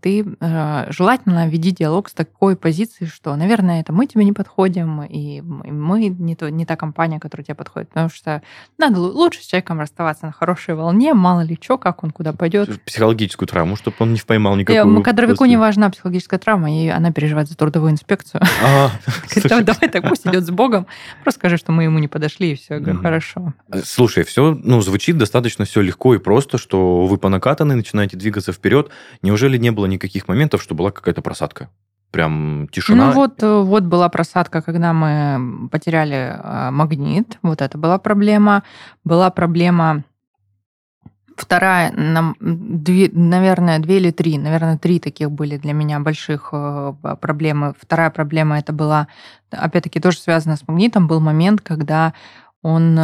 [0.00, 5.02] ты э, желательно веди диалог с такой позиции, что, наверное, это мы тебе не подходим,
[5.02, 7.88] и мы не, то, не та компания, которая тебе подходит.
[7.90, 8.42] Потому что
[8.78, 12.82] надо лучше с человеком расставаться на хорошей волне, мало ли что, как он куда пойдет.
[12.84, 15.00] Психологическую травму, чтобы он не впоймал никакую...
[15.00, 18.40] И, кадровику не важна психологическая травма, и она переживает за трудовую инспекцию.
[18.64, 18.90] А,
[19.62, 20.86] давай так пусть идет с Богом.
[21.24, 23.54] Просто скажи, что мы ему не подошли, и все, хорошо.
[23.84, 28.52] Слушай, все ну, звучит достаточно все легко и просто, что вы по накатанной начинаете двигаться
[28.52, 28.90] вперед.
[29.22, 31.68] Неужели Неужели не было никаких моментов, что была какая-то просадка?
[32.12, 33.06] Прям тишина?
[33.06, 37.38] Ну вот, э, вот была просадка, когда мы потеряли э, магнит.
[37.42, 38.62] Вот это была проблема.
[39.02, 40.04] Была проблема
[41.36, 47.74] Вторая, нам, наверное, две или три, наверное, три таких были для меня больших э, проблемы.
[47.80, 49.08] Вторая проблема это была,
[49.50, 51.08] опять-таки, тоже связана с магнитом.
[51.08, 52.12] Был момент, когда
[52.62, 52.96] он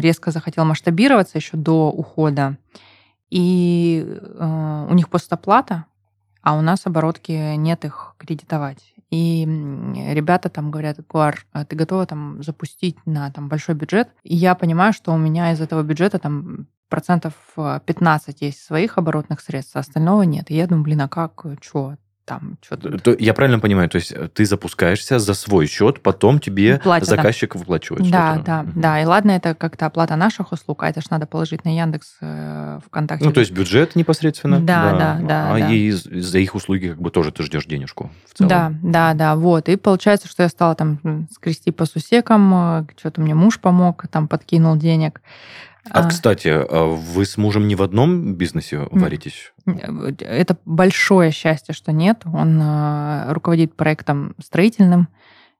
[0.00, 2.56] резко захотел масштабироваться еще до ухода
[3.30, 5.86] и э, у них постоплата,
[6.42, 8.94] а у нас оборотки нет их кредитовать.
[9.10, 9.44] И
[10.12, 14.08] ребята там говорят, Гуар, а ты готова там запустить на там большой бюджет?
[14.24, 19.40] И я понимаю, что у меня из этого бюджета там процентов 15 есть своих оборотных
[19.40, 20.50] средств, а остального нет.
[20.50, 21.96] И я думаю, блин, а как, что?
[22.24, 22.98] Там что-то.
[22.98, 27.08] То, я правильно понимаю, то есть э, ты запускаешься за свой счет, потом тебе Платят,
[27.08, 27.16] да.
[27.16, 28.80] заказчик выплачивает Да, да, Мгм.
[28.80, 29.02] да.
[29.02, 32.80] И ладно, это как-то оплата наших услуг, а это ж надо положить на Яндекс, э,
[32.86, 33.24] ВКонтакте.
[33.24, 34.60] Ну, то есть бюджет непосредственно.
[34.60, 35.70] Да, да, да, А да.
[35.70, 38.48] и за их услуги как бы тоже ты ждешь денежку в целом.
[38.48, 39.68] Да, да, да, вот.
[39.68, 44.76] И получается, что я стала там скрести по сусекам, что-то мне муж помог, там подкинул
[44.76, 45.20] денег.
[45.90, 49.52] А, кстати, а вы с мужем не в одном бизнесе варитесь?
[49.66, 52.22] Э, Это большое счастье, что нет.
[52.24, 55.08] Он э, руководит проектом строительным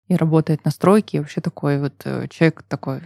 [0.09, 1.19] и работает на стройке.
[1.19, 3.03] И вообще такой вот э, человек такой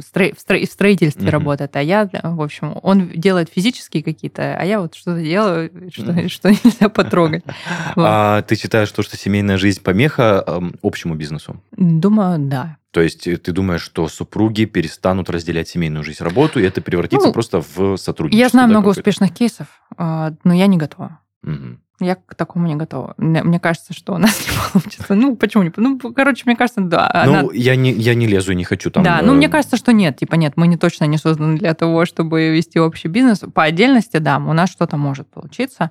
[0.00, 1.30] стро- в стро- в строительстве Мгм.
[1.30, 1.76] работает.
[1.76, 6.28] А я, в общем, он делает физические какие-то, а я вот что-то делаю, что, Мгм.
[6.28, 7.44] что нельзя потрогать.
[7.96, 8.04] Вот.
[8.06, 11.62] А ты считаешь, то, что семейная жизнь помеха ам, общему бизнесу?
[11.76, 12.76] Думаю, да.
[12.92, 17.28] То есть э, ты думаешь, что супруги перестанут разделять семейную жизнь, работу, и это превратится
[17.28, 18.42] Ну, просто в сотрудничество?
[18.42, 21.20] Я знаю да, много успешных кейсов, э, но я не готова.
[21.42, 21.80] Мгм.
[22.00, 23.14] Я к такому не готова.
[23.18, 25.14] Мне, кажется, что у нас не получится.
[25.14, 25.72] Ну, почему не?
[25.76, 27.10] Ну, короче, мне кажется, да.
[27.12, 29.02] она- Ну, я не, я не лезу, не хочу там...
[29.04, 30.16] да, ну э, мне кажется, что нет.
[30.16, 33.40] Типа нет, мы не точно не созданы для того, чтобы вести общий бизнес.
[33.54, 35.90] По отдельности, да, у нас что-то может получиться.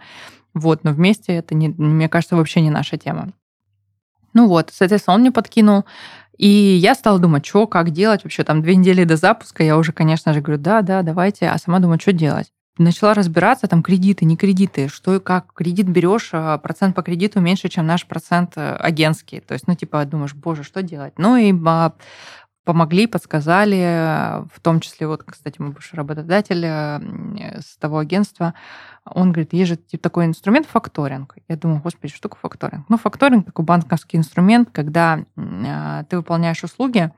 [0.56, 3.30] Вот, но вместе это, не, мне кажется, вообще не наша тема.
[4.34, 5.86] Ну вот, соответственно, он мне подкинул.
[6.38, 8.24] И я стала думать, что, как делать.
[8.24, 11.50] Вообще там две недели до запуска я уже, конечно же, говорю, да, да, давайте.
[11.50, 12.52] А сама думаю, что делать.
[12.80, 15.54] Начала разбираться, там кредиты, не кредиты, что и как.
[15.54, 19.42] Кредит берешь, а процент по кредиту меньше, чем наш процент э, агентский.
[19.42, 21.14] То есть, ну, типа, думаешь, боже, что делать?
[21.18, 21.92] Ну, и а,
[22.64, 28.54] помогли, подсказали, э, в том числе, вот, кстати, мой бывший работодатель э, с того агентства,
[29.06, 31.36] он говорит, есть же типа, такой инструмент факторинг.
[31.48, 32.86] Я думаю, господи, что такое факторинг?
[32.90, 37.12] Ну, факторинг такой банковский инструмент, когда э, ты выполняешь услуги,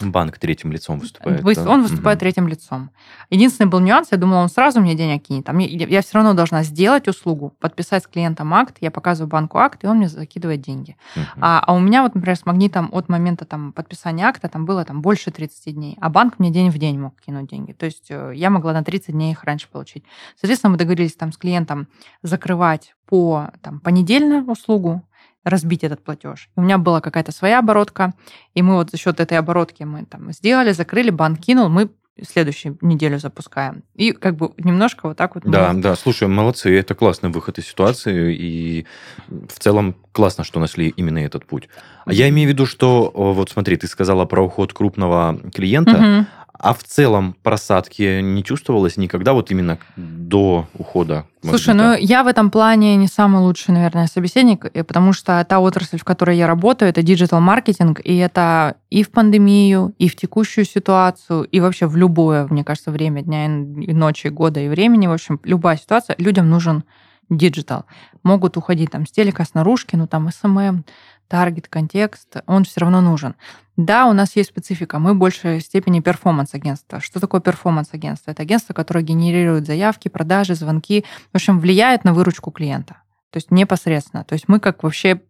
[0.00, 1.42] Банк третьим лицом выступает.
[1.42, 1.68] вы- да?
[1.68, 2.20] он выступает Мгм.
[2.20, 2.90] третьим лицом.
[3.30, 5.48] Единственный был нюанс, я думала, он сразу мне денег кинет.
[5.48, 9.58] А мне, я все равно должна сделать услугу, подписать с клиентом акт, я показываю банку
[9.58, 10.96] акт, и он мне закидывает деньги.
[11.16, 11.26] Мгм.
[11.40, 14.84] А, а у меня вот, например, с магнитом от момента там, подписания акта там было
[14.84, 17.72] там, больше 30 дней, а банк мне день в день мог кинуть деньги.
[17.72, 20.04] То есть э, я могла на 30 дней их раньше получить.
[20.40, 21.88] Соответственно, мы договорились там с клиентом
[22.22, 25.02] закрывать по там, понедельно услугу,
[25.44, 26.50] разбить этот платеж.
[26.56, 28.12] У меня была какая-то своя оборотка,
[28.54, 31.88] и мы вот за счет этой оборотки мы там сделали, закрыли, банк кинул, мы
[32.20, 33.84] следующую неделю запускаем.
[33.94, 35.44] И как бы немножко вот так вот...
[35.44, 38.86] мы- Да, да, слушай, молодцы, это классный выход из ситуации, и
[39.28, 41.68] в целом классно, что нашли именно этот путь.
[42.04, 46.26] А я имею в виду, что, вот смотри, ты сказала про уход крупного клиента, Мгм.
[46.58, 51.24] А в целом просадки не чувствовалось никогда вот именно до ухода?
[51.42, 55.60] Слушай, ну я в этом плане не самый лучший, наверное, собеседник, э, потому что та
[55.60, 60.64] отрасль, в которой я работаю, это digital-маркетинг, и это и в пандемию, и в текущую
[60.64, 65.12] ситуацию, и вообще в любое, мне кажется, время дня и ночи, года и времени, в
[65.12, 66.82] общем, любая ситуация, людям нужен
[67.30, 67.84] digital.
[68.22, 70.84] Могут уходить там с телека, с наружки, ну там SMM,
[71.28, 73.36] таргет, контекст, он все равно нужен.
[73.76, 77.00] Да, у нас есть специфика, мы в большей степени перформанс-агентство.
[77.00, 78.32] Что такое перформанс-агентство?
[78.32, 82.96] Это агентство, которое генерирует заявки, продажи, звонки, в общем, влияет на выручку клиента.
[83.30, 84.24] То есть непосредственно.
[84.24, 85.20] То есть мы как вообще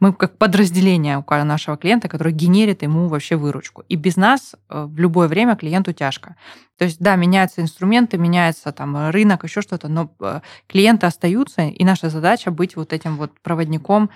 [0.00, 3.84] мы как подразделение у нашего клиента, который генерит ему вообще выручку.
[3.88, 6.36] И без нас э, в любое время клиенту тяжко.
[6.78, 11.84] То есть, да, меняются инструменты, меняется там рынок, еще что-то, но э, клиенты остаются, и
[11.84, 14.10] наша задача быть вот этим вот проводником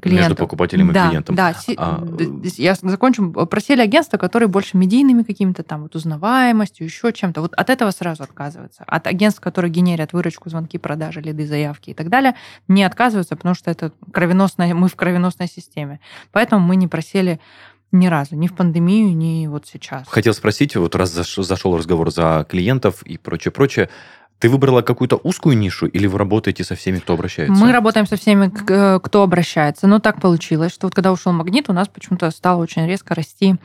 [0.00, 0.28] клиента.
[0.28, 1.34] Между покупателем да, и клиентом.
[1.34, 3.30] Да, А, д- я закончу.
[3.46, 7.40] Просили агентства, которые больше медийными какими-то там вот узнаваемостью, еще чем-то.
[7.40, 8.84] Вот от этого сразу отказываются.
[8.86, 12.34] От агентств, которые генерят выручку, звонки, продажи, лиды, заявки и так далее,
[12.68, 16.00] не отказываются, потому что это кровеносная, мы в кровеносной системе.
[16.32, 17.40] Поэтому мы не просели
[17.94, 20.06] ни разу, ни в пандемию, ни вот сейчас.
[20.08, 23.88] Хотел спросить, вот раз заш- зашел разговор за клиентов и прочее-прочее,
[24.38, 27.54] ты выбрала какую-то узкую нишу или вы работаете со всеми, кто обращается?
[27.54, 29.86] Мы работаем со всеми, э, кто обращается.
[29.86, 33.56] Но так получилось, что вот когда ушел магнит, у нас почему-то стало очень резко расти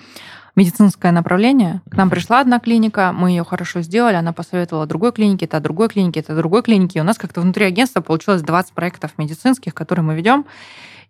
[0.56, 1.82] медицинское направление.
[1.90, 5.90] К нам пришла одна клиника, мы ее хорошо сделали, она посоветовала другой клинике, это другой
[5.90, 7.00] клинике, это другой клинике.
[7.00, 10.46] И у нас как-то внутри агентства получилось 20 проектов медицинских, которые мы ведем.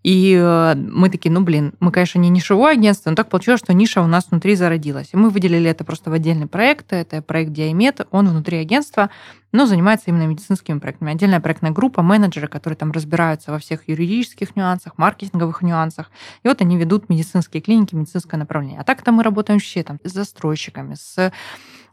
[0.03, 3.73] И э, мы такие, ну, блин, мы, конечно, не нишевое агентство, но так получилось, что
[3.73, 5.09] ниша у нас внутри зародилась.
[5.11, 6.93] И мы выделили это просто в отдельный проект.
[6.93, 9.09] Это проект Диамет, он внутри агентства,
[9.51, 11.11] но занимается именно медицинскими проектами.
[11.11, 16.11] Отдельная проектная группа, менеджеры, которые там разбираются во всех юридических нюансах, маркетинговых нюансах.
[16.43, 18.79] И вот они ведут медицинские клиники, медицинское направление.
[18.79, 21.33] А так-то мы работаем вообще там с застройщиками, с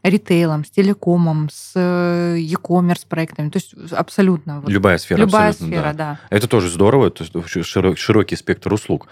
[0.09, 3.49] ритейлом, с телекомом, с э, e-commerce проектами.
[3.49, 4.61] То есть абсолютно.
[4.61, 5.19] Вот, любая сфера.
[5.19, 5.93] Любая сфера, да.
[5.93, 6.19] да.
[6.29, 9.07] Это тоже здорово, то есть широкий спектр услуг.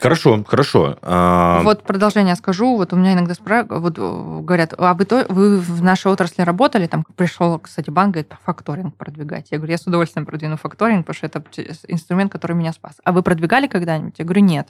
[0.00, 0.96] Хорошо, хорошо.
[1.02, 1.60] А...
[1.62, 2.76] Вот продолжение скажу.
[2.76, 6.42] Вот у меня иногда спрашивают, вот э, говорят, а вы, то, вы в нашей отрасли
[6.42, 6.86] работали?
[6.86, 9.48] Там пришел, кстати, банк, говорит, факторинг продвигать.
[9.50, 11.42] Я говорю, я с удовольствием продвину факторинг, потому что это
[11.88, 12.94] инструмент, который меня спас.
[13.02, 14.14] А вы продвигали когда-нибудь?
[14.18, 14.68] Я говорю, нет.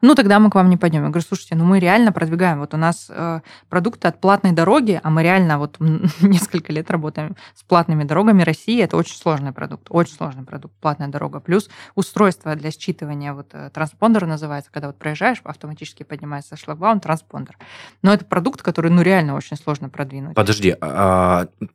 [0.00, 1.02] Ну, тогда мы к вам не пойдем.
[1.02, 2.60] Я говорю, слушайте, ну мы реально продвигаем.
[2.60, 5.76] Вот у нас э, продукты от платной дороги, а мы реально вот
[6.20, 8.82] несколько лет работаем с платными дорогами России.
[8.82, 11.40] Это очень сложный продукт, очень сложный продукт, платная дорога.
[11.40, 17.56] Плюс устройство для считывания, вот э, транспондер называется, когда вот проезжаешь, автоматически поднимается шлагбаум, транспондер.
[18.02, 20.34] Но это продукт, который, ну, реально очень сложно продвинуть.
[20.34, 21.66] Подожди, а, а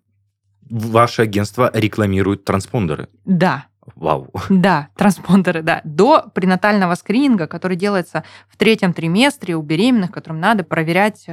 [0.70, 3.10] ваше агентство рекламирует транспондеры?
[3.26, 3.66] Да.
[4.00, 4.30] Вау.
[4.50, 5.82] Да, транспондеры, да.
[5.84, 11.28] До пренатального скрининга, который делается в третьем триместре у беременных, которым надо проверять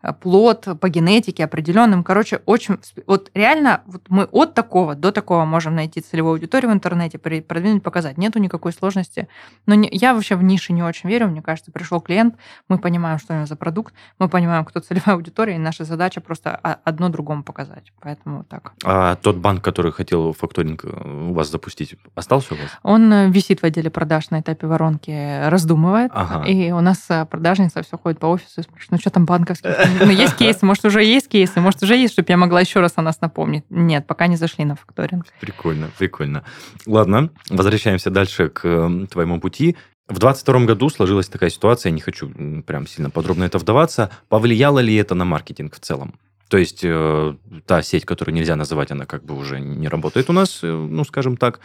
[0.00, 2.04] Э, плод по генетике определенным.
[2.04, 2.78] Короче, очень...
[3.06, 7.82] Вот реально вот мы от такого до такого можем найти целевую аудиторию в интернете, продвинуть,
[7.82, 8.16] показать.
[8.16, 9.28] Нету никакой сложности.
[9.66, 11.28] Но не, я вообще в ниши не очень верю.
[11.28, 12.36] Мне кажется, пришел клиент,
[12.68, 16.20] мы понимаем, что у него за продукт, мы понимаем, кто целевая аудитория, и наша задача
[16.20, 17.92] просто одно другому показать.
[18.00, 18.72] Поэтому так.
[18.84, 22.70] А тот банк, который хотел факторинг э, у вас запустить, остался у вас?
[22.82, 26.10] Он э, висит в отделе продаж на этапе воронки, раздумывает.
[26.14, 26.46] Ага.
[26.46, 29.68] И у нас продажница все ходит по офису и спрашивает, ну что там банковский
[30.00, 32.94] ну, есть кейсы, может, уже есть кейсы, может, уже есть, чтобы я могла еще раз
[32.96, 33.64] о нас напомнить.
[33.70, 35.26] Нет, пока не зашли на факторинг.
[35.40, 36.44] Прикольно, прикольно.
[36.86, 39.76] Ладно, возвращаемся дальше к твоему пути.
[40.08, 42.30] В 2022 году сложилась такая ситуация, я не хочу
[42.62, 44.10] прям сильно подробно это вдаваться.
[44.28, 46.14] Повлияло ли это на маркетинг в целом?
[46.48, 47.34] То есть э,
[47.66, 51.04] та сеть, которую нельзя называть, она как бы уже не работает у нас, э, ну,
[51.04, 51.60] скажем так.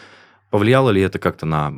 [0.53, 1.73] Повлияло ли это как-то на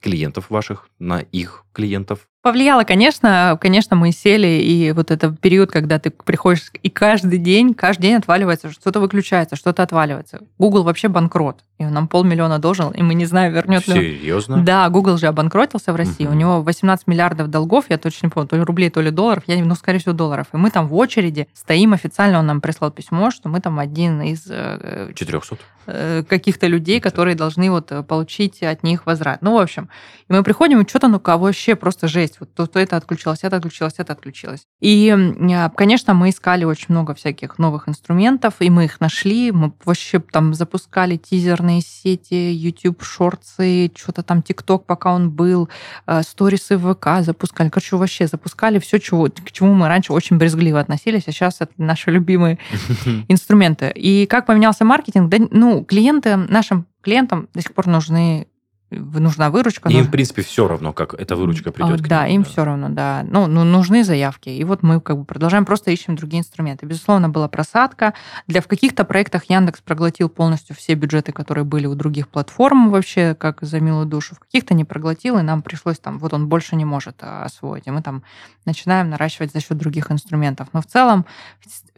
[0.00, 2.26] клиентов ваших, на их клиентов?
[2.42, 3.58] Повлияло, конечно.
[3.60, 8.14] Конечно, мы сели, и вот это период, когда ты приходишь, и каждый день, каждый день
[8.14, 10.40] отваливается, что-то выключается, что-то отваливается.
[10.58, 13.94] Google вообще банкрот, и он нам полмиллиона должен, и мы не знаем, вернет ли...
[13.94, 14.62] Серьезно?
[14.62, 16.24] Да, Google же обанкротился в России.
[16.24, 16.32] Угу.
[16.32, 19.42] У него 18 миллиардов долгов, я точно не помню, то ли рублей, то ли долларов,
[19.46, 20.46] я, ну, скорее всего, долларов.
[20.54, 24.22] И мы там в очереди стоим официально, он нам прислал письмо, что мы там один
[24.22, 24.44] из...
[24.44, 25.58] 400?
[25.86, 29.42] Э, каких-то людей, которые должны вот получить от них возврат.
[29.42, 29.88] Ну, в общем,
[30.28, 32.29] и мы приходим, и что-то, ну, кого вообще просто жесть.
[32.38, 34.62] Вот то, то это отключилось, это отключилось, это отключилось.
[34.80, 39.52] И, а, конечно, мы искали очень много всяких новых инструментов, и мы их нашли.
[39.52, 45.68] Мы вообще там запускали тизерные сети, YouTube шорты, что-то там ТикТок, пока он был,
[46.06, 47.68] э, сторисы в ВК запускали.
[47.68, 51.72] Короче, вообще запускали все, чего, к чему мы раньше очень брезгливо относились, а сейчас это
[51.78, 52.58] наши любимые
[53.28, 53.90] инструменты.
[53.94, 55.30] И как поменялся маркетинг?
[55.30, 58.46] Да, ну, клиенты, нашим клиентам до сих пор нужны
[58.90, 59.88] нужна выручка.
[59.88, 62.00] Им, в принципе, все равно, как эта выручка придет.
[62.00, 62.48] А, да, ним, им да.
[62.48, 63.24] все равно, да.
[63.28, 64.48] Ну, ну, нужны заявки.
[64.48, 66.86] И вот мы как бы продолжаем, просто ищем другие инструменты.
[66.86, 68.14] Безусловно, была просадка.
[68.46, 73.34] Для в каких-то проектах Яндекс проглотил полностью все бюджеты, которые были у других платформ вообще,
[73.34, 74.34] как за милую душу.
[74.34, 77.86] В каких-то не проглотил, и нам пришлось там, вот он больше не может а, освоить.
[77.86, 78.22] И мы там
[78.64, 80.68] начинаем наращивать за счет других инструментов.
[80.72, 81.26] Но в целом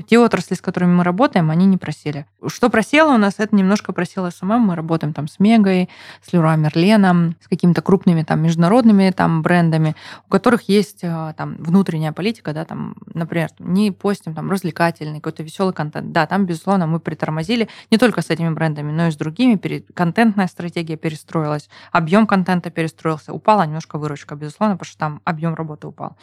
[0.07, 2.27] те отрасли, с которыми мы работаем, они не просели.
[2.47, 4.61] Что просело у нас, это немножко просело SMM.
[4.61, 5.89] Мы работаем там с Мегой,
[6.23, 9.95] с Леруа Мерленом, с какими-то крупными там международными там брендами,
[10.27, 15.43] у которых есть э, там внутренняя политика, да, там, например, не постим там развлекательный, какой-то
[15.43, 16.13] веселый контент.
[16.13, 19.61] Да, там, безусловно, мы притормозили не только с этими брендами, но и с другими.
[19.95, 25.87] Контентная стратегия перестроилась, объем контента перестроился, упала немножко выручка, безусловно, потому что там объем работы
[25.87, 26.17] упал.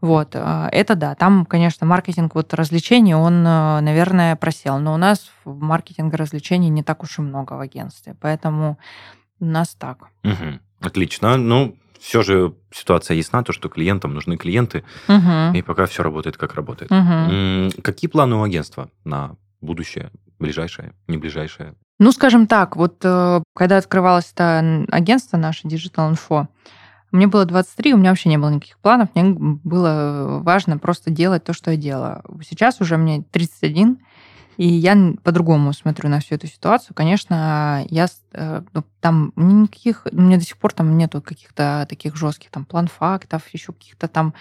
[0.00, 4.98] Вот, э, это да, там, конечно, маркетинг вот развлечений, он, э, наверное, просел, но у
[4.98, 8.78] нас в маркетинге развлечений не так уж и много в агентстве, поэтому
[9.40, 10.08] нас так.
[10.24, 10.60] Угу.
[10.80, 11.36] Отлично.
[11.36, 15.56] Ну, все же ситуация ясна, то, что клиентам нужны клиенты, угу.
[15.56, 16.90] и пока все работает, как работает.
[16.90, 17.82] Угу.
[17.82, 21.74] Какие планы у агентства на будущее, ближайшее, не ближайшее?
[21.98, 26.46] Ну, скажем так, вот э, когда открывалось это агентство наше Digital Info,
[27.10, 31.44] мне было 23, у меня вообще не было никаких планов, мне было важно просто делать
[31.44, 32.22] то, что я делала.
[32.46, 33.98] Сейчас уже мне 31,
[34.56, 36.94] и я по-другому смотрю на всю эту ситуацию.
[36.94, 42.50] Конечно, я э, ну, там никаких, меня до сих пор там нету каких-то таких жестких
[42.50, 44.34] там план фактов, еще каких-то там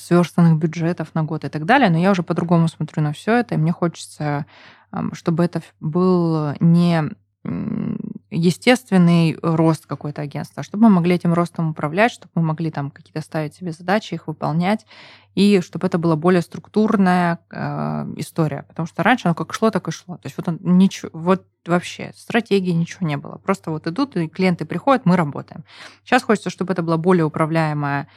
[0.00, 3.54] сверстанных бюджетов на год и так далее, но я уже по-другому смотрю на все это,
[3.54, 4.46] и мне хочется,
[5.12, 7.12] чтобы это был не
[8.30, 13.20] естественный рост какой-то агентства, чтобы мы могли этим ростом управлять, чтобы мы могли там какие-то
[13.20, 14.86] ставить себе задачи, их выполнять,
[15.34, 17.56] и чтобы это была более структурная э,
[18.16, 18.64] история.
[18.68, 20.16] Потому что раньше оно как шло, так и шло.
[20.16, 23.36] То есть вот, он, ничего, вот вообще стратегии ничего не было.
[23.36, 25.64] Просто вот идут, и клиенты приходят, мы работаем.
[26.04, 28.08] Сейчас хочется, чтобы это была более управляемая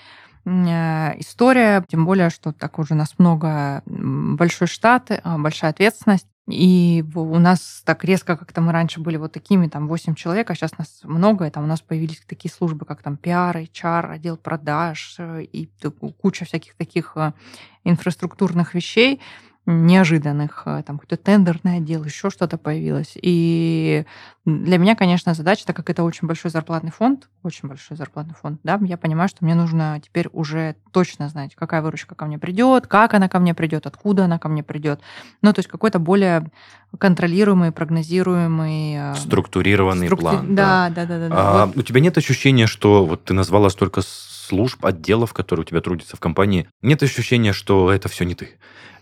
[0.45, 6.28] история, тем более, что так уже у нас много, большой штат, а, большая ответственность.
[6.47, 10.55] И у нас так резко, как-то мы раньше были вот такими, там, 8 человек, а
[10.55, 14.37] сейчас нас много, и там у нас появились такие службы, как там пиар, HR, отдел
[14.37, 15.69] продаж э, и
[16.21, 17.33] куча всяких таких э,
[17.83, 19.21] инфраструктурных вещей,
[19.66, 23.13] неожиданных, э, там какой-то тендерный отдел, еще что-то появилось.
[23.16, 24.05] И
[24.45, 28.59] для меня, конечно, задача, так как это очень большой зарплатный фонд, очень большой зарплатный фонд,
[28.63, 32.86] да, я понимаю, что мне нужно теперь уже точно знать, какая выручка ко мне придет,
[32.86, 35.01] как она ко мне придет, откуда она ко мне придет.
[35.41, 36.47] Ну, то есть какой-то более
[36.99, 39.13] контролируемый, прогнозируемый...
[39.13, 40.30] Э, Структурированный структу...
[40.30, 40.55] план.
[40.55, 41.20] Да, да, да.
[41.20, 41.36] да, да.
[41.36, 41.78] А, вот.
[41.78, 44.01] У тебя нет ощущения, что вот ты назвала столько
[44.45, 48.57] служб, отделов, которые у тебя трудятся в компании, нет ощущения, что это все не ты?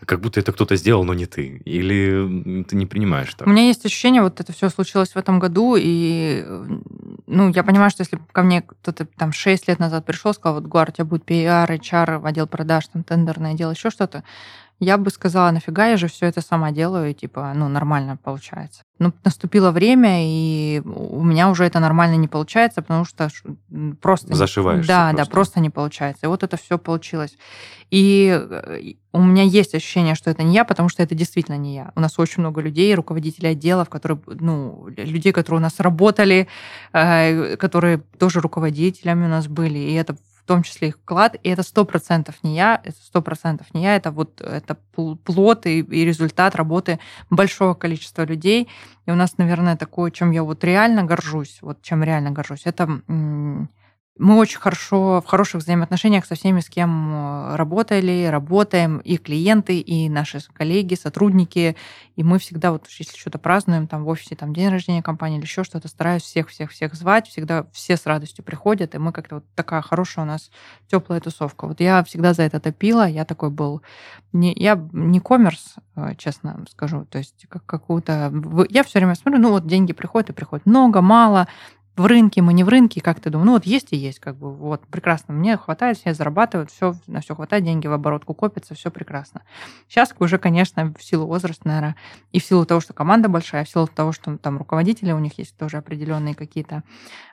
[0.05, 1.61] как будто это кто-то сделал, но не ты?
[1.65, 3.47] Или ты не принимаешь так?
[3.47, 6.45] У меня есть ощущение, вот это все случилось в этом году, и
[7.27, 10.67] ну, я понимаю, что если ко мне кто-то там 6 лет назад пришел, сказал, вот,
[10.67, 14.23] Гуар, у тебя будет PR, HR, отдел продаж, там, тендерное дело, еще что-то,
[14.83, 18.83] я бы сказала, нафига я же все это сама делаю, и типа, ну, нормально получается.
[18.99, 23.29] Ну, наступило время, и у меня уже это нормально не получается, потому что
[24.01, 24.35] просто...
[24.35, 25.25] Зашиваешься Да, просто.
[25.25, 26.25] да, просто не получается.
[26.25, 27.37] И вот это все получилось.
[27.89, 31.75] И э, у меня есть ощущение, что это не я, потому что это действительно не
[31.75, 31.91] я.
[31.95, 36.47] У нас очень много людей, руководителей отделов, которые, ну, людей, которые у нас работали,
[36.93, 39.79] э, которые тоже руководителями у нас были.
[39.79, 43.21] И это в том числе их вклад, и это сто процентов не я, это сто
[43.21, 44.77] процентов не я, это вот это
[45.23, 48.67] плод и, и результат работы большого количества людей.
[49.05, 53.01] И у нас, наверное, такое, чем я вот реально горжусь, вот чем реально горжусь, это
[54.19, 59.79] мы очень хорошо, в хороших взаимоотношениях со всеми, с кем э, работали, работаем, и клиенты,
[59.79, 61.75] и наши коллеги, сотрудники.
[62.15, 65.45] И мы всегда, вот если что-то празднуем там в офисе, там день рождения компании или
[65.45, 69.81] еще что-то, стараюсь всех-всех-всех звать, всегда все с радостью приходят, и мы как-то вот такая
[69.81, 70.51] хорошая у нас
[70.87, 71.65] теплая тусовка.
[71.65, 73.81] Вот я всегда за это топила, я такой был...
[74.31, 78.31] Не, я не коммерс, э, честно скажу, то есть как какую-то...
[78.69, 80.67] Я все время смотрю, ну вот деньги приходят и приходят.
[80.67, 81.47] Много, мало,
[81.95, 84.35] в рынке, мы не в рынке, как ты думаешь, ну вот есть и есть, как
[84.35, 88.73] бы, вот, прекрасно, мне хватает, все зарабатывают, все, на все хватает, деньги в оборотку копятся,
[88.73, 89.41] все прекрасно.
[89.87, 91.95] Сейчас уже, конечно, в силу возраста, наверное,
[92.31, 95.37] и в силу того, что команда большая, в силу того, что там руководители, у них
[95.37, 96.81] есть тоже определенные какие-то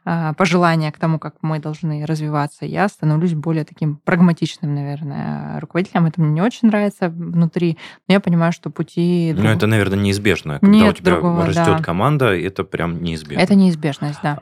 [0.04, 6.04] э, пожелания к тому, как мы должны развиваться, я становлюсь более таким прагматичным, наверное, руководителем.
[6.04, 9.32] Это мне не очень нравится внутри, но я понимаю, что пути...
[9.34, 9.56] Ну, друг...
[9.56, 10.58] это, наверное, неизбежно.
[10.60, 11.82] Когда Нет у тебя другого, растет да.
[11.82, 13.40] команда, это прям неизбежно.
[13.40, 14.38] Это неизбежность, да.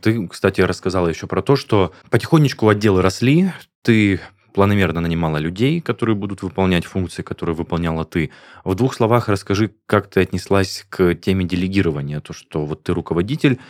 [0.00, 3.52] Ты, кстати, рассказала еще про то, что потихонечку отделы росли,
[3.82, 4.20] ты
[4.54, 8.30] планомерно нанимала людей, которые будут выполнять функции, которые выполняла ты.
[8.64, 13.60] В двух словах расскажи, как ты отнеслась к теме делегирования, то, что вот ты руководитель,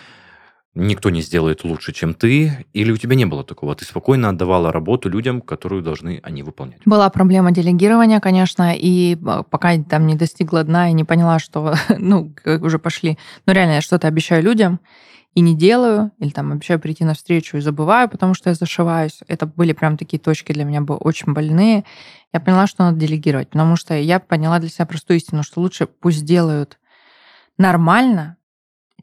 [0.74, 3.74] никто не сделает лучше, чем ты, или у тебя не было такого?
[3.74, 6.80] Ты спокойно отдавала работу людям, которую должны они выполнять?
[6.84, 11.74] Была проблема делегирования, конечно, и а, пока там не достигла дна и не поняла, что,
[11.98, 14.80] ну, уже пошли, ну, реально, я что-то обещаю людям,
[15.34, 19.20] и не делаю, или там обещаю прийти на встречу и забываю, потому что я зашиваюсь.
[19.28, 21.84] Это были прям такие точки для меня бы очень больные.
[22.32, 25.86] Я поняла, что надо делегировать, потому что я поняла для себя простую истину, что лучше
[25.86, 26.78] пусть сделают
[27.56, 28.36] нормально,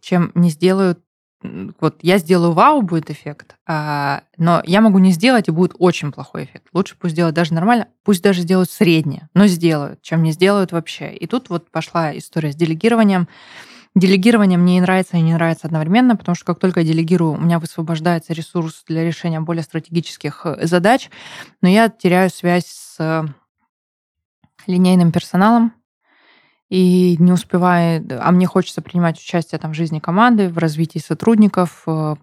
[0.02, 1.00] чем не сделают
[1.80, 6.12] вот я сделаю вау, будет эффект, а, но я могу не сделать, и будет очень
[6.12, 6.68] плохой эффект.
[6.74, 11.14] Лучше пусть сделают даже нормально, пусть даже сделают среднее, но сделают, чем не сделают вообще.
[11.14, 13.30] И тут вот пошла история с делегированием.
[13.96, 17.40] Делегирование мне и нравится, и не нравится одновременно, потому что как только я делегирую, у
[17.40, 21.10] меня высвобождается ресурс для решения более стратегических э, задач,
[21.62, 23.24] но я теряю связь с э,
[24.68, 25.74] линейным персоналом,
[26.70, 31.82] и не успеваю, а мне хочется принимать участие там, в жизни команды, в развитии сотрудников.
[31.88, 32.16] Э,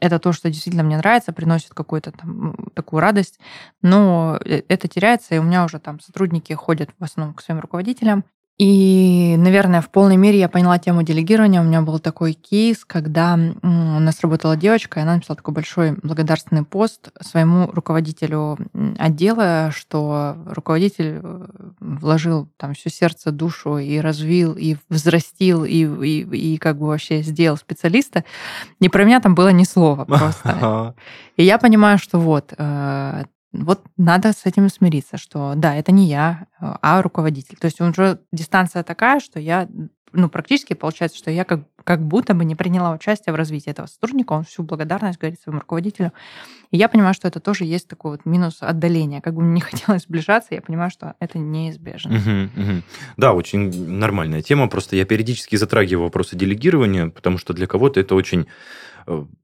[0.00, 3.40] это то, что действительно мне нравится, приносит какую-то там такую радость,
[3.82, 8.24] но это теряется, и у меня уже там сотрудники ходят в основном к своим руководителям,
[8.60, 11.62] и, наверное, в полной мере я поняла тему делегирования.
[11.62, 15.92] У меня был такой кейс, когда у нас работала девочка, и она написала такой большой
[16.02, 18.58] благодарственный пост своему руководителю
[18.98, 21.46] отдела, что руководитель э,
[21.80, 27.22] вложил там все сердце, душу и развил, и взрастил, и, и, и как бы вообще
[27.22, 28.26] сделал специалиста.
[28.78, 30.94] И про меня там было ни слова просто.
[31.38, 36.06] И я понимаю, что вот, э, вот надо с этим смириться, что да, это не
[36.08, 37.56] я, а руководитель.
[37.56, 39.68] То есть уже дистанция такая, что я,
[40.12, 43.86] ну, практически получается, что я как, как будто бы не приняла участие в развитии этого
[43.86, 46.12] сотрудника, он всю благодарность говорит своему руководителю.
[46.70, 49.20] И я понимаю, что это тоже есть такой вот минус отдаления.
[49.20, 52.18] Как бы мне не хотелось сближаться, я понимаю, что это неизбежно.
[52.18, 52.82] Угу, угу.
[53.16, 54.68] Да, очень нормальная тема.
[54.68, 58.46] Просто я периодически затрагиваю вопросы делегирования, потому что для кого-то это очень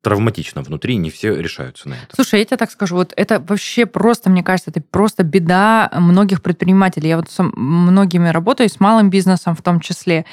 [0.00, 2.14] травматично внутри, не все решаются на это.
[2.14, 6.42] Слушай, я тебе так скажу, вот это вообще просто, мне кажется, это просто беда многих
[6.42, 7.08] предпринимателей.
[7.08, 10.24] Я вот с многими работаю, с малым бизнесом в том числе,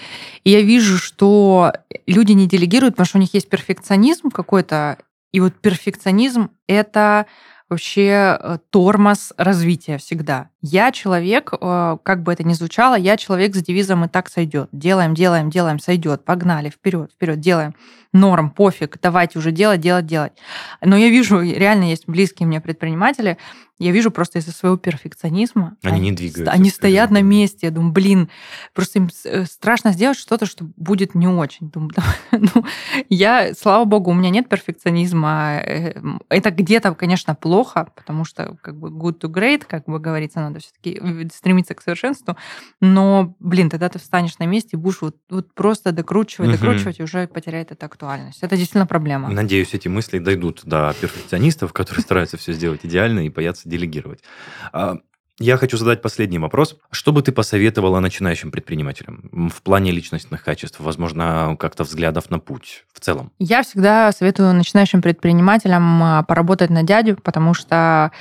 [0.43, 1.73] и я вижу, что
[2.07, 4.97] люди не делегируют, потому что у них есть перфекционизм какой-то,
[5.31, 7.25] и вот перфекционизм— это
[7.73, 10.49] вообще э, тормоз развития всегда.
[10.61, 14.69] Я человек, э, как бы это ни звучало, я человек с девизом «и так сойдет».
[14.71, 16.23] Делаем, делаем, делаем, сойдет.
[16.23, 17.75] Погнали, вперед, вперед, делаем.
[18.13, 20.33] Норм, пофиг, давайте уже делать, делать, делать.
[20.81, 23.37] Но я вижу, реально есть близкие мне предприниматели,
[23.83, 25.75] я вижу просто из-за своего перфекционизма.
[25.83, 26.51] Они, они не двигаются.
[26.51, 27.67] Они стоят на месте.
[27.67, 28.29] Я думаю, блин,
[28.73, 31.69] просто им э, страшно сделать что-то, что будет не очень.
[31.69, 32.65] Думаю, да, ну,
[33.09, 35.61] я, слава богу, у меня нет перфекционизма.
[35.65, 40.39] Эм, это где-то, конечно, плохо, потому что как бы good to great, как бы говорится,
[40.39, 41.01] надо все-таки
[41.33, 42.37] стремиться к совершенству.
[42.79, 46.57] Но, блин, тогда ты встанешь на месте и будешь вот, вот просто докручивать, угу.
[46.57, 48.39] докручивать, и уже потеряет эта актуальность.
[48.41, 49.29] Это действительно проблема.
[49.29, 54.23] Надеюсь, эти мысли дойдут до перфекционистов, которые стараются все сделать идеально и боятся делегировать.
[54.71, 54.97] А,
[55.39, 56.77] я хочу задать последний вопрос.
[56.91, 62.85] Что бы ты посоветовала начинающим предпринимателям в плане личностных качеств, возможно, как-то взглядов на путь
[62.93, 63.31] в целом?
[63.39, 68.11] Я всегда советую начинающим предпринимателям а, поработать на дядю, потому что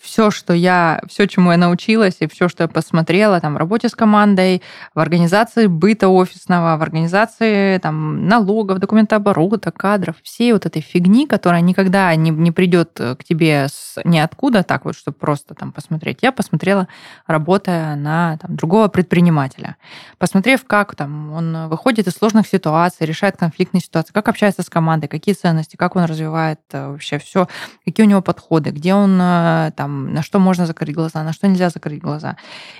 [0.00, 3.88] все, что я, все, чему я научилась, и все, что я посмотрела там, в работе
[3.88, 4.62] с командой,
[4.94, 11.60] в организации быта офисного, в организации там, налогов, документооборота, кадров, всей вот этой фигни, которая
[11.60, 16.18] никогда не, не придет к тебе с ниоткуда, так вот, чтобы просто там посмотреть.
[16.22, 16.88] Я посмотрела,
[17.26, 19.76] работая на там, другого предпринимателя.
[20.18, 25.08] Посмотрев, как там он выходит из сложных ситуаций, решает конфликтные ситуации, как общается с командой,
[25.08, 27.48] какие ценности, как он развивает э, вообще все,
[27.84, 31.48] какие у него подходы, где он э, там, на что можно закрыть глаза, на что
[31.48, 32.36] нельзя закрыть глаза.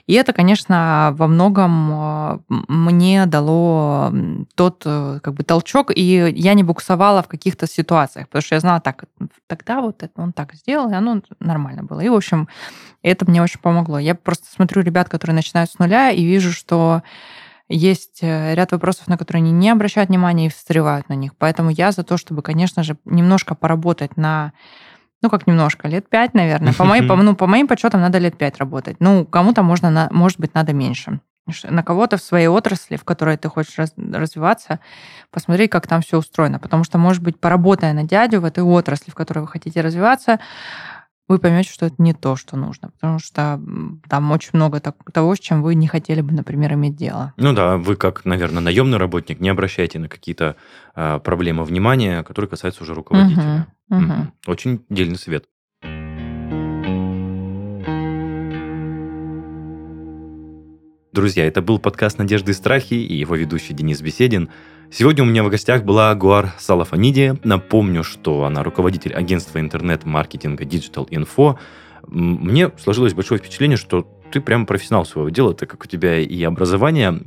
[0.07, 2.38] И это, конечно, во многом э,
[2.68, 4.12] мне дало
[4.55, 8.61] тот э, как бы толчок, и я не буксовала в каких-то ситуациях, потому что я
[8.61, 9.05] знала, так,
[9.47, 12.01] тогда вот это он так сделал, и оно нормально было.
[12.01, 12.49] И, в общем,
[13.03, 13.99] это мне очень помогло.
[13.99, 17.03] Я просто смотрю ребят, которые начинают с нуля, и вижу, что
[17.68, 21.32] есть э, ряд вопросов, на которые они не обращают внимания и встревают на них.
[21.38, 24.53] Поэтому я за то, чтобы, конечно же, немножко поработать на
[25.24, 26.74] ну, как немножко, лет пять, наверное.
[26.74, 28.96] По моим, по, ну, по моим подсчетам надо лет пять работать.
[29.00, 31.18] Ну, кому-то можно, на, может быть, надо меньше.
[31.62, 34.80] На кого-то в своей отрасли, в которой ты хочешь раз, развиваться,
[35.30, 36.58] посмотри, как там все устроено.
[36.58, 40.40] Потому что, может быть, поработая на дядю в этой отрасли, в которой вы хотите развиваться,
[41.28, 43.60] вы поймете, что это не то, что нужно, потому что
[44.08, 47.32] там очень много того, с чем вы не хотели бы, например, иметь дело.
[47.36, 50.56] Ну да, вы как, наверное, наемный работник не обращаете на какие-то
[50.94, 53.66] э, проблемы внимания, которые касаются уже руководителя.
[53.88, 54.12] Угу, угу.
[54.46, 55.46] Очень дельный совет.
[61.14, 64.48] Друзья, это был подкаст «Надежды и страхи» и его ведущий Денис Беседин.
[64.90, 67.38] Сегодня у меня в гостях была Гуар Салафаниди.
[67.44, 71.56] Напомню, что она руководитель агентства интернет-маркетинга Digital Info.
[72.08, 76.42] Мне сложилось большое впечатление, что ты прям профессионал своего дела, так как у тебя и
[76.42, 77.18] образование,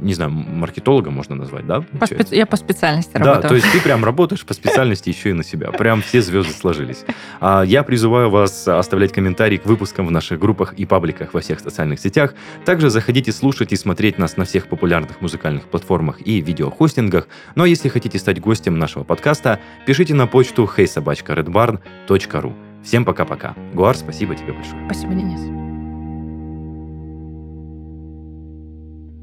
[0.00, 1.82] не знаю, маркетолога можно назвать, да?
[1.98, 2.34] По специ...
[2.34, 3.42] Я по специальности да, работаю.
[3.42, 5.70] Да, то есть ты прям работаешь по специальности еще и на себя.
[5.70, 7.04] Прям все звезды сложились.
[7.40, 11.60] А я призываю вас оставлять комментарии к выпускам в наших группах и пабликах во всех
[11.60, 12.34] социальных сетях.
[12.64, 17.28] Также заходите слушать и смотреть нас на всех популярных музыкальных платформах и видеохостингах.
[17.54, 22.54] Ну а если хотите стать гостем нашего подкаста, пишите на почту heysobachkaredbarn.ru.
[22.82, 23.54] Всем пока-пока.
[23.74, 24.82] Гуар, спасибо тебе большое.
[24.86, 25.69] Спасибо, Денис.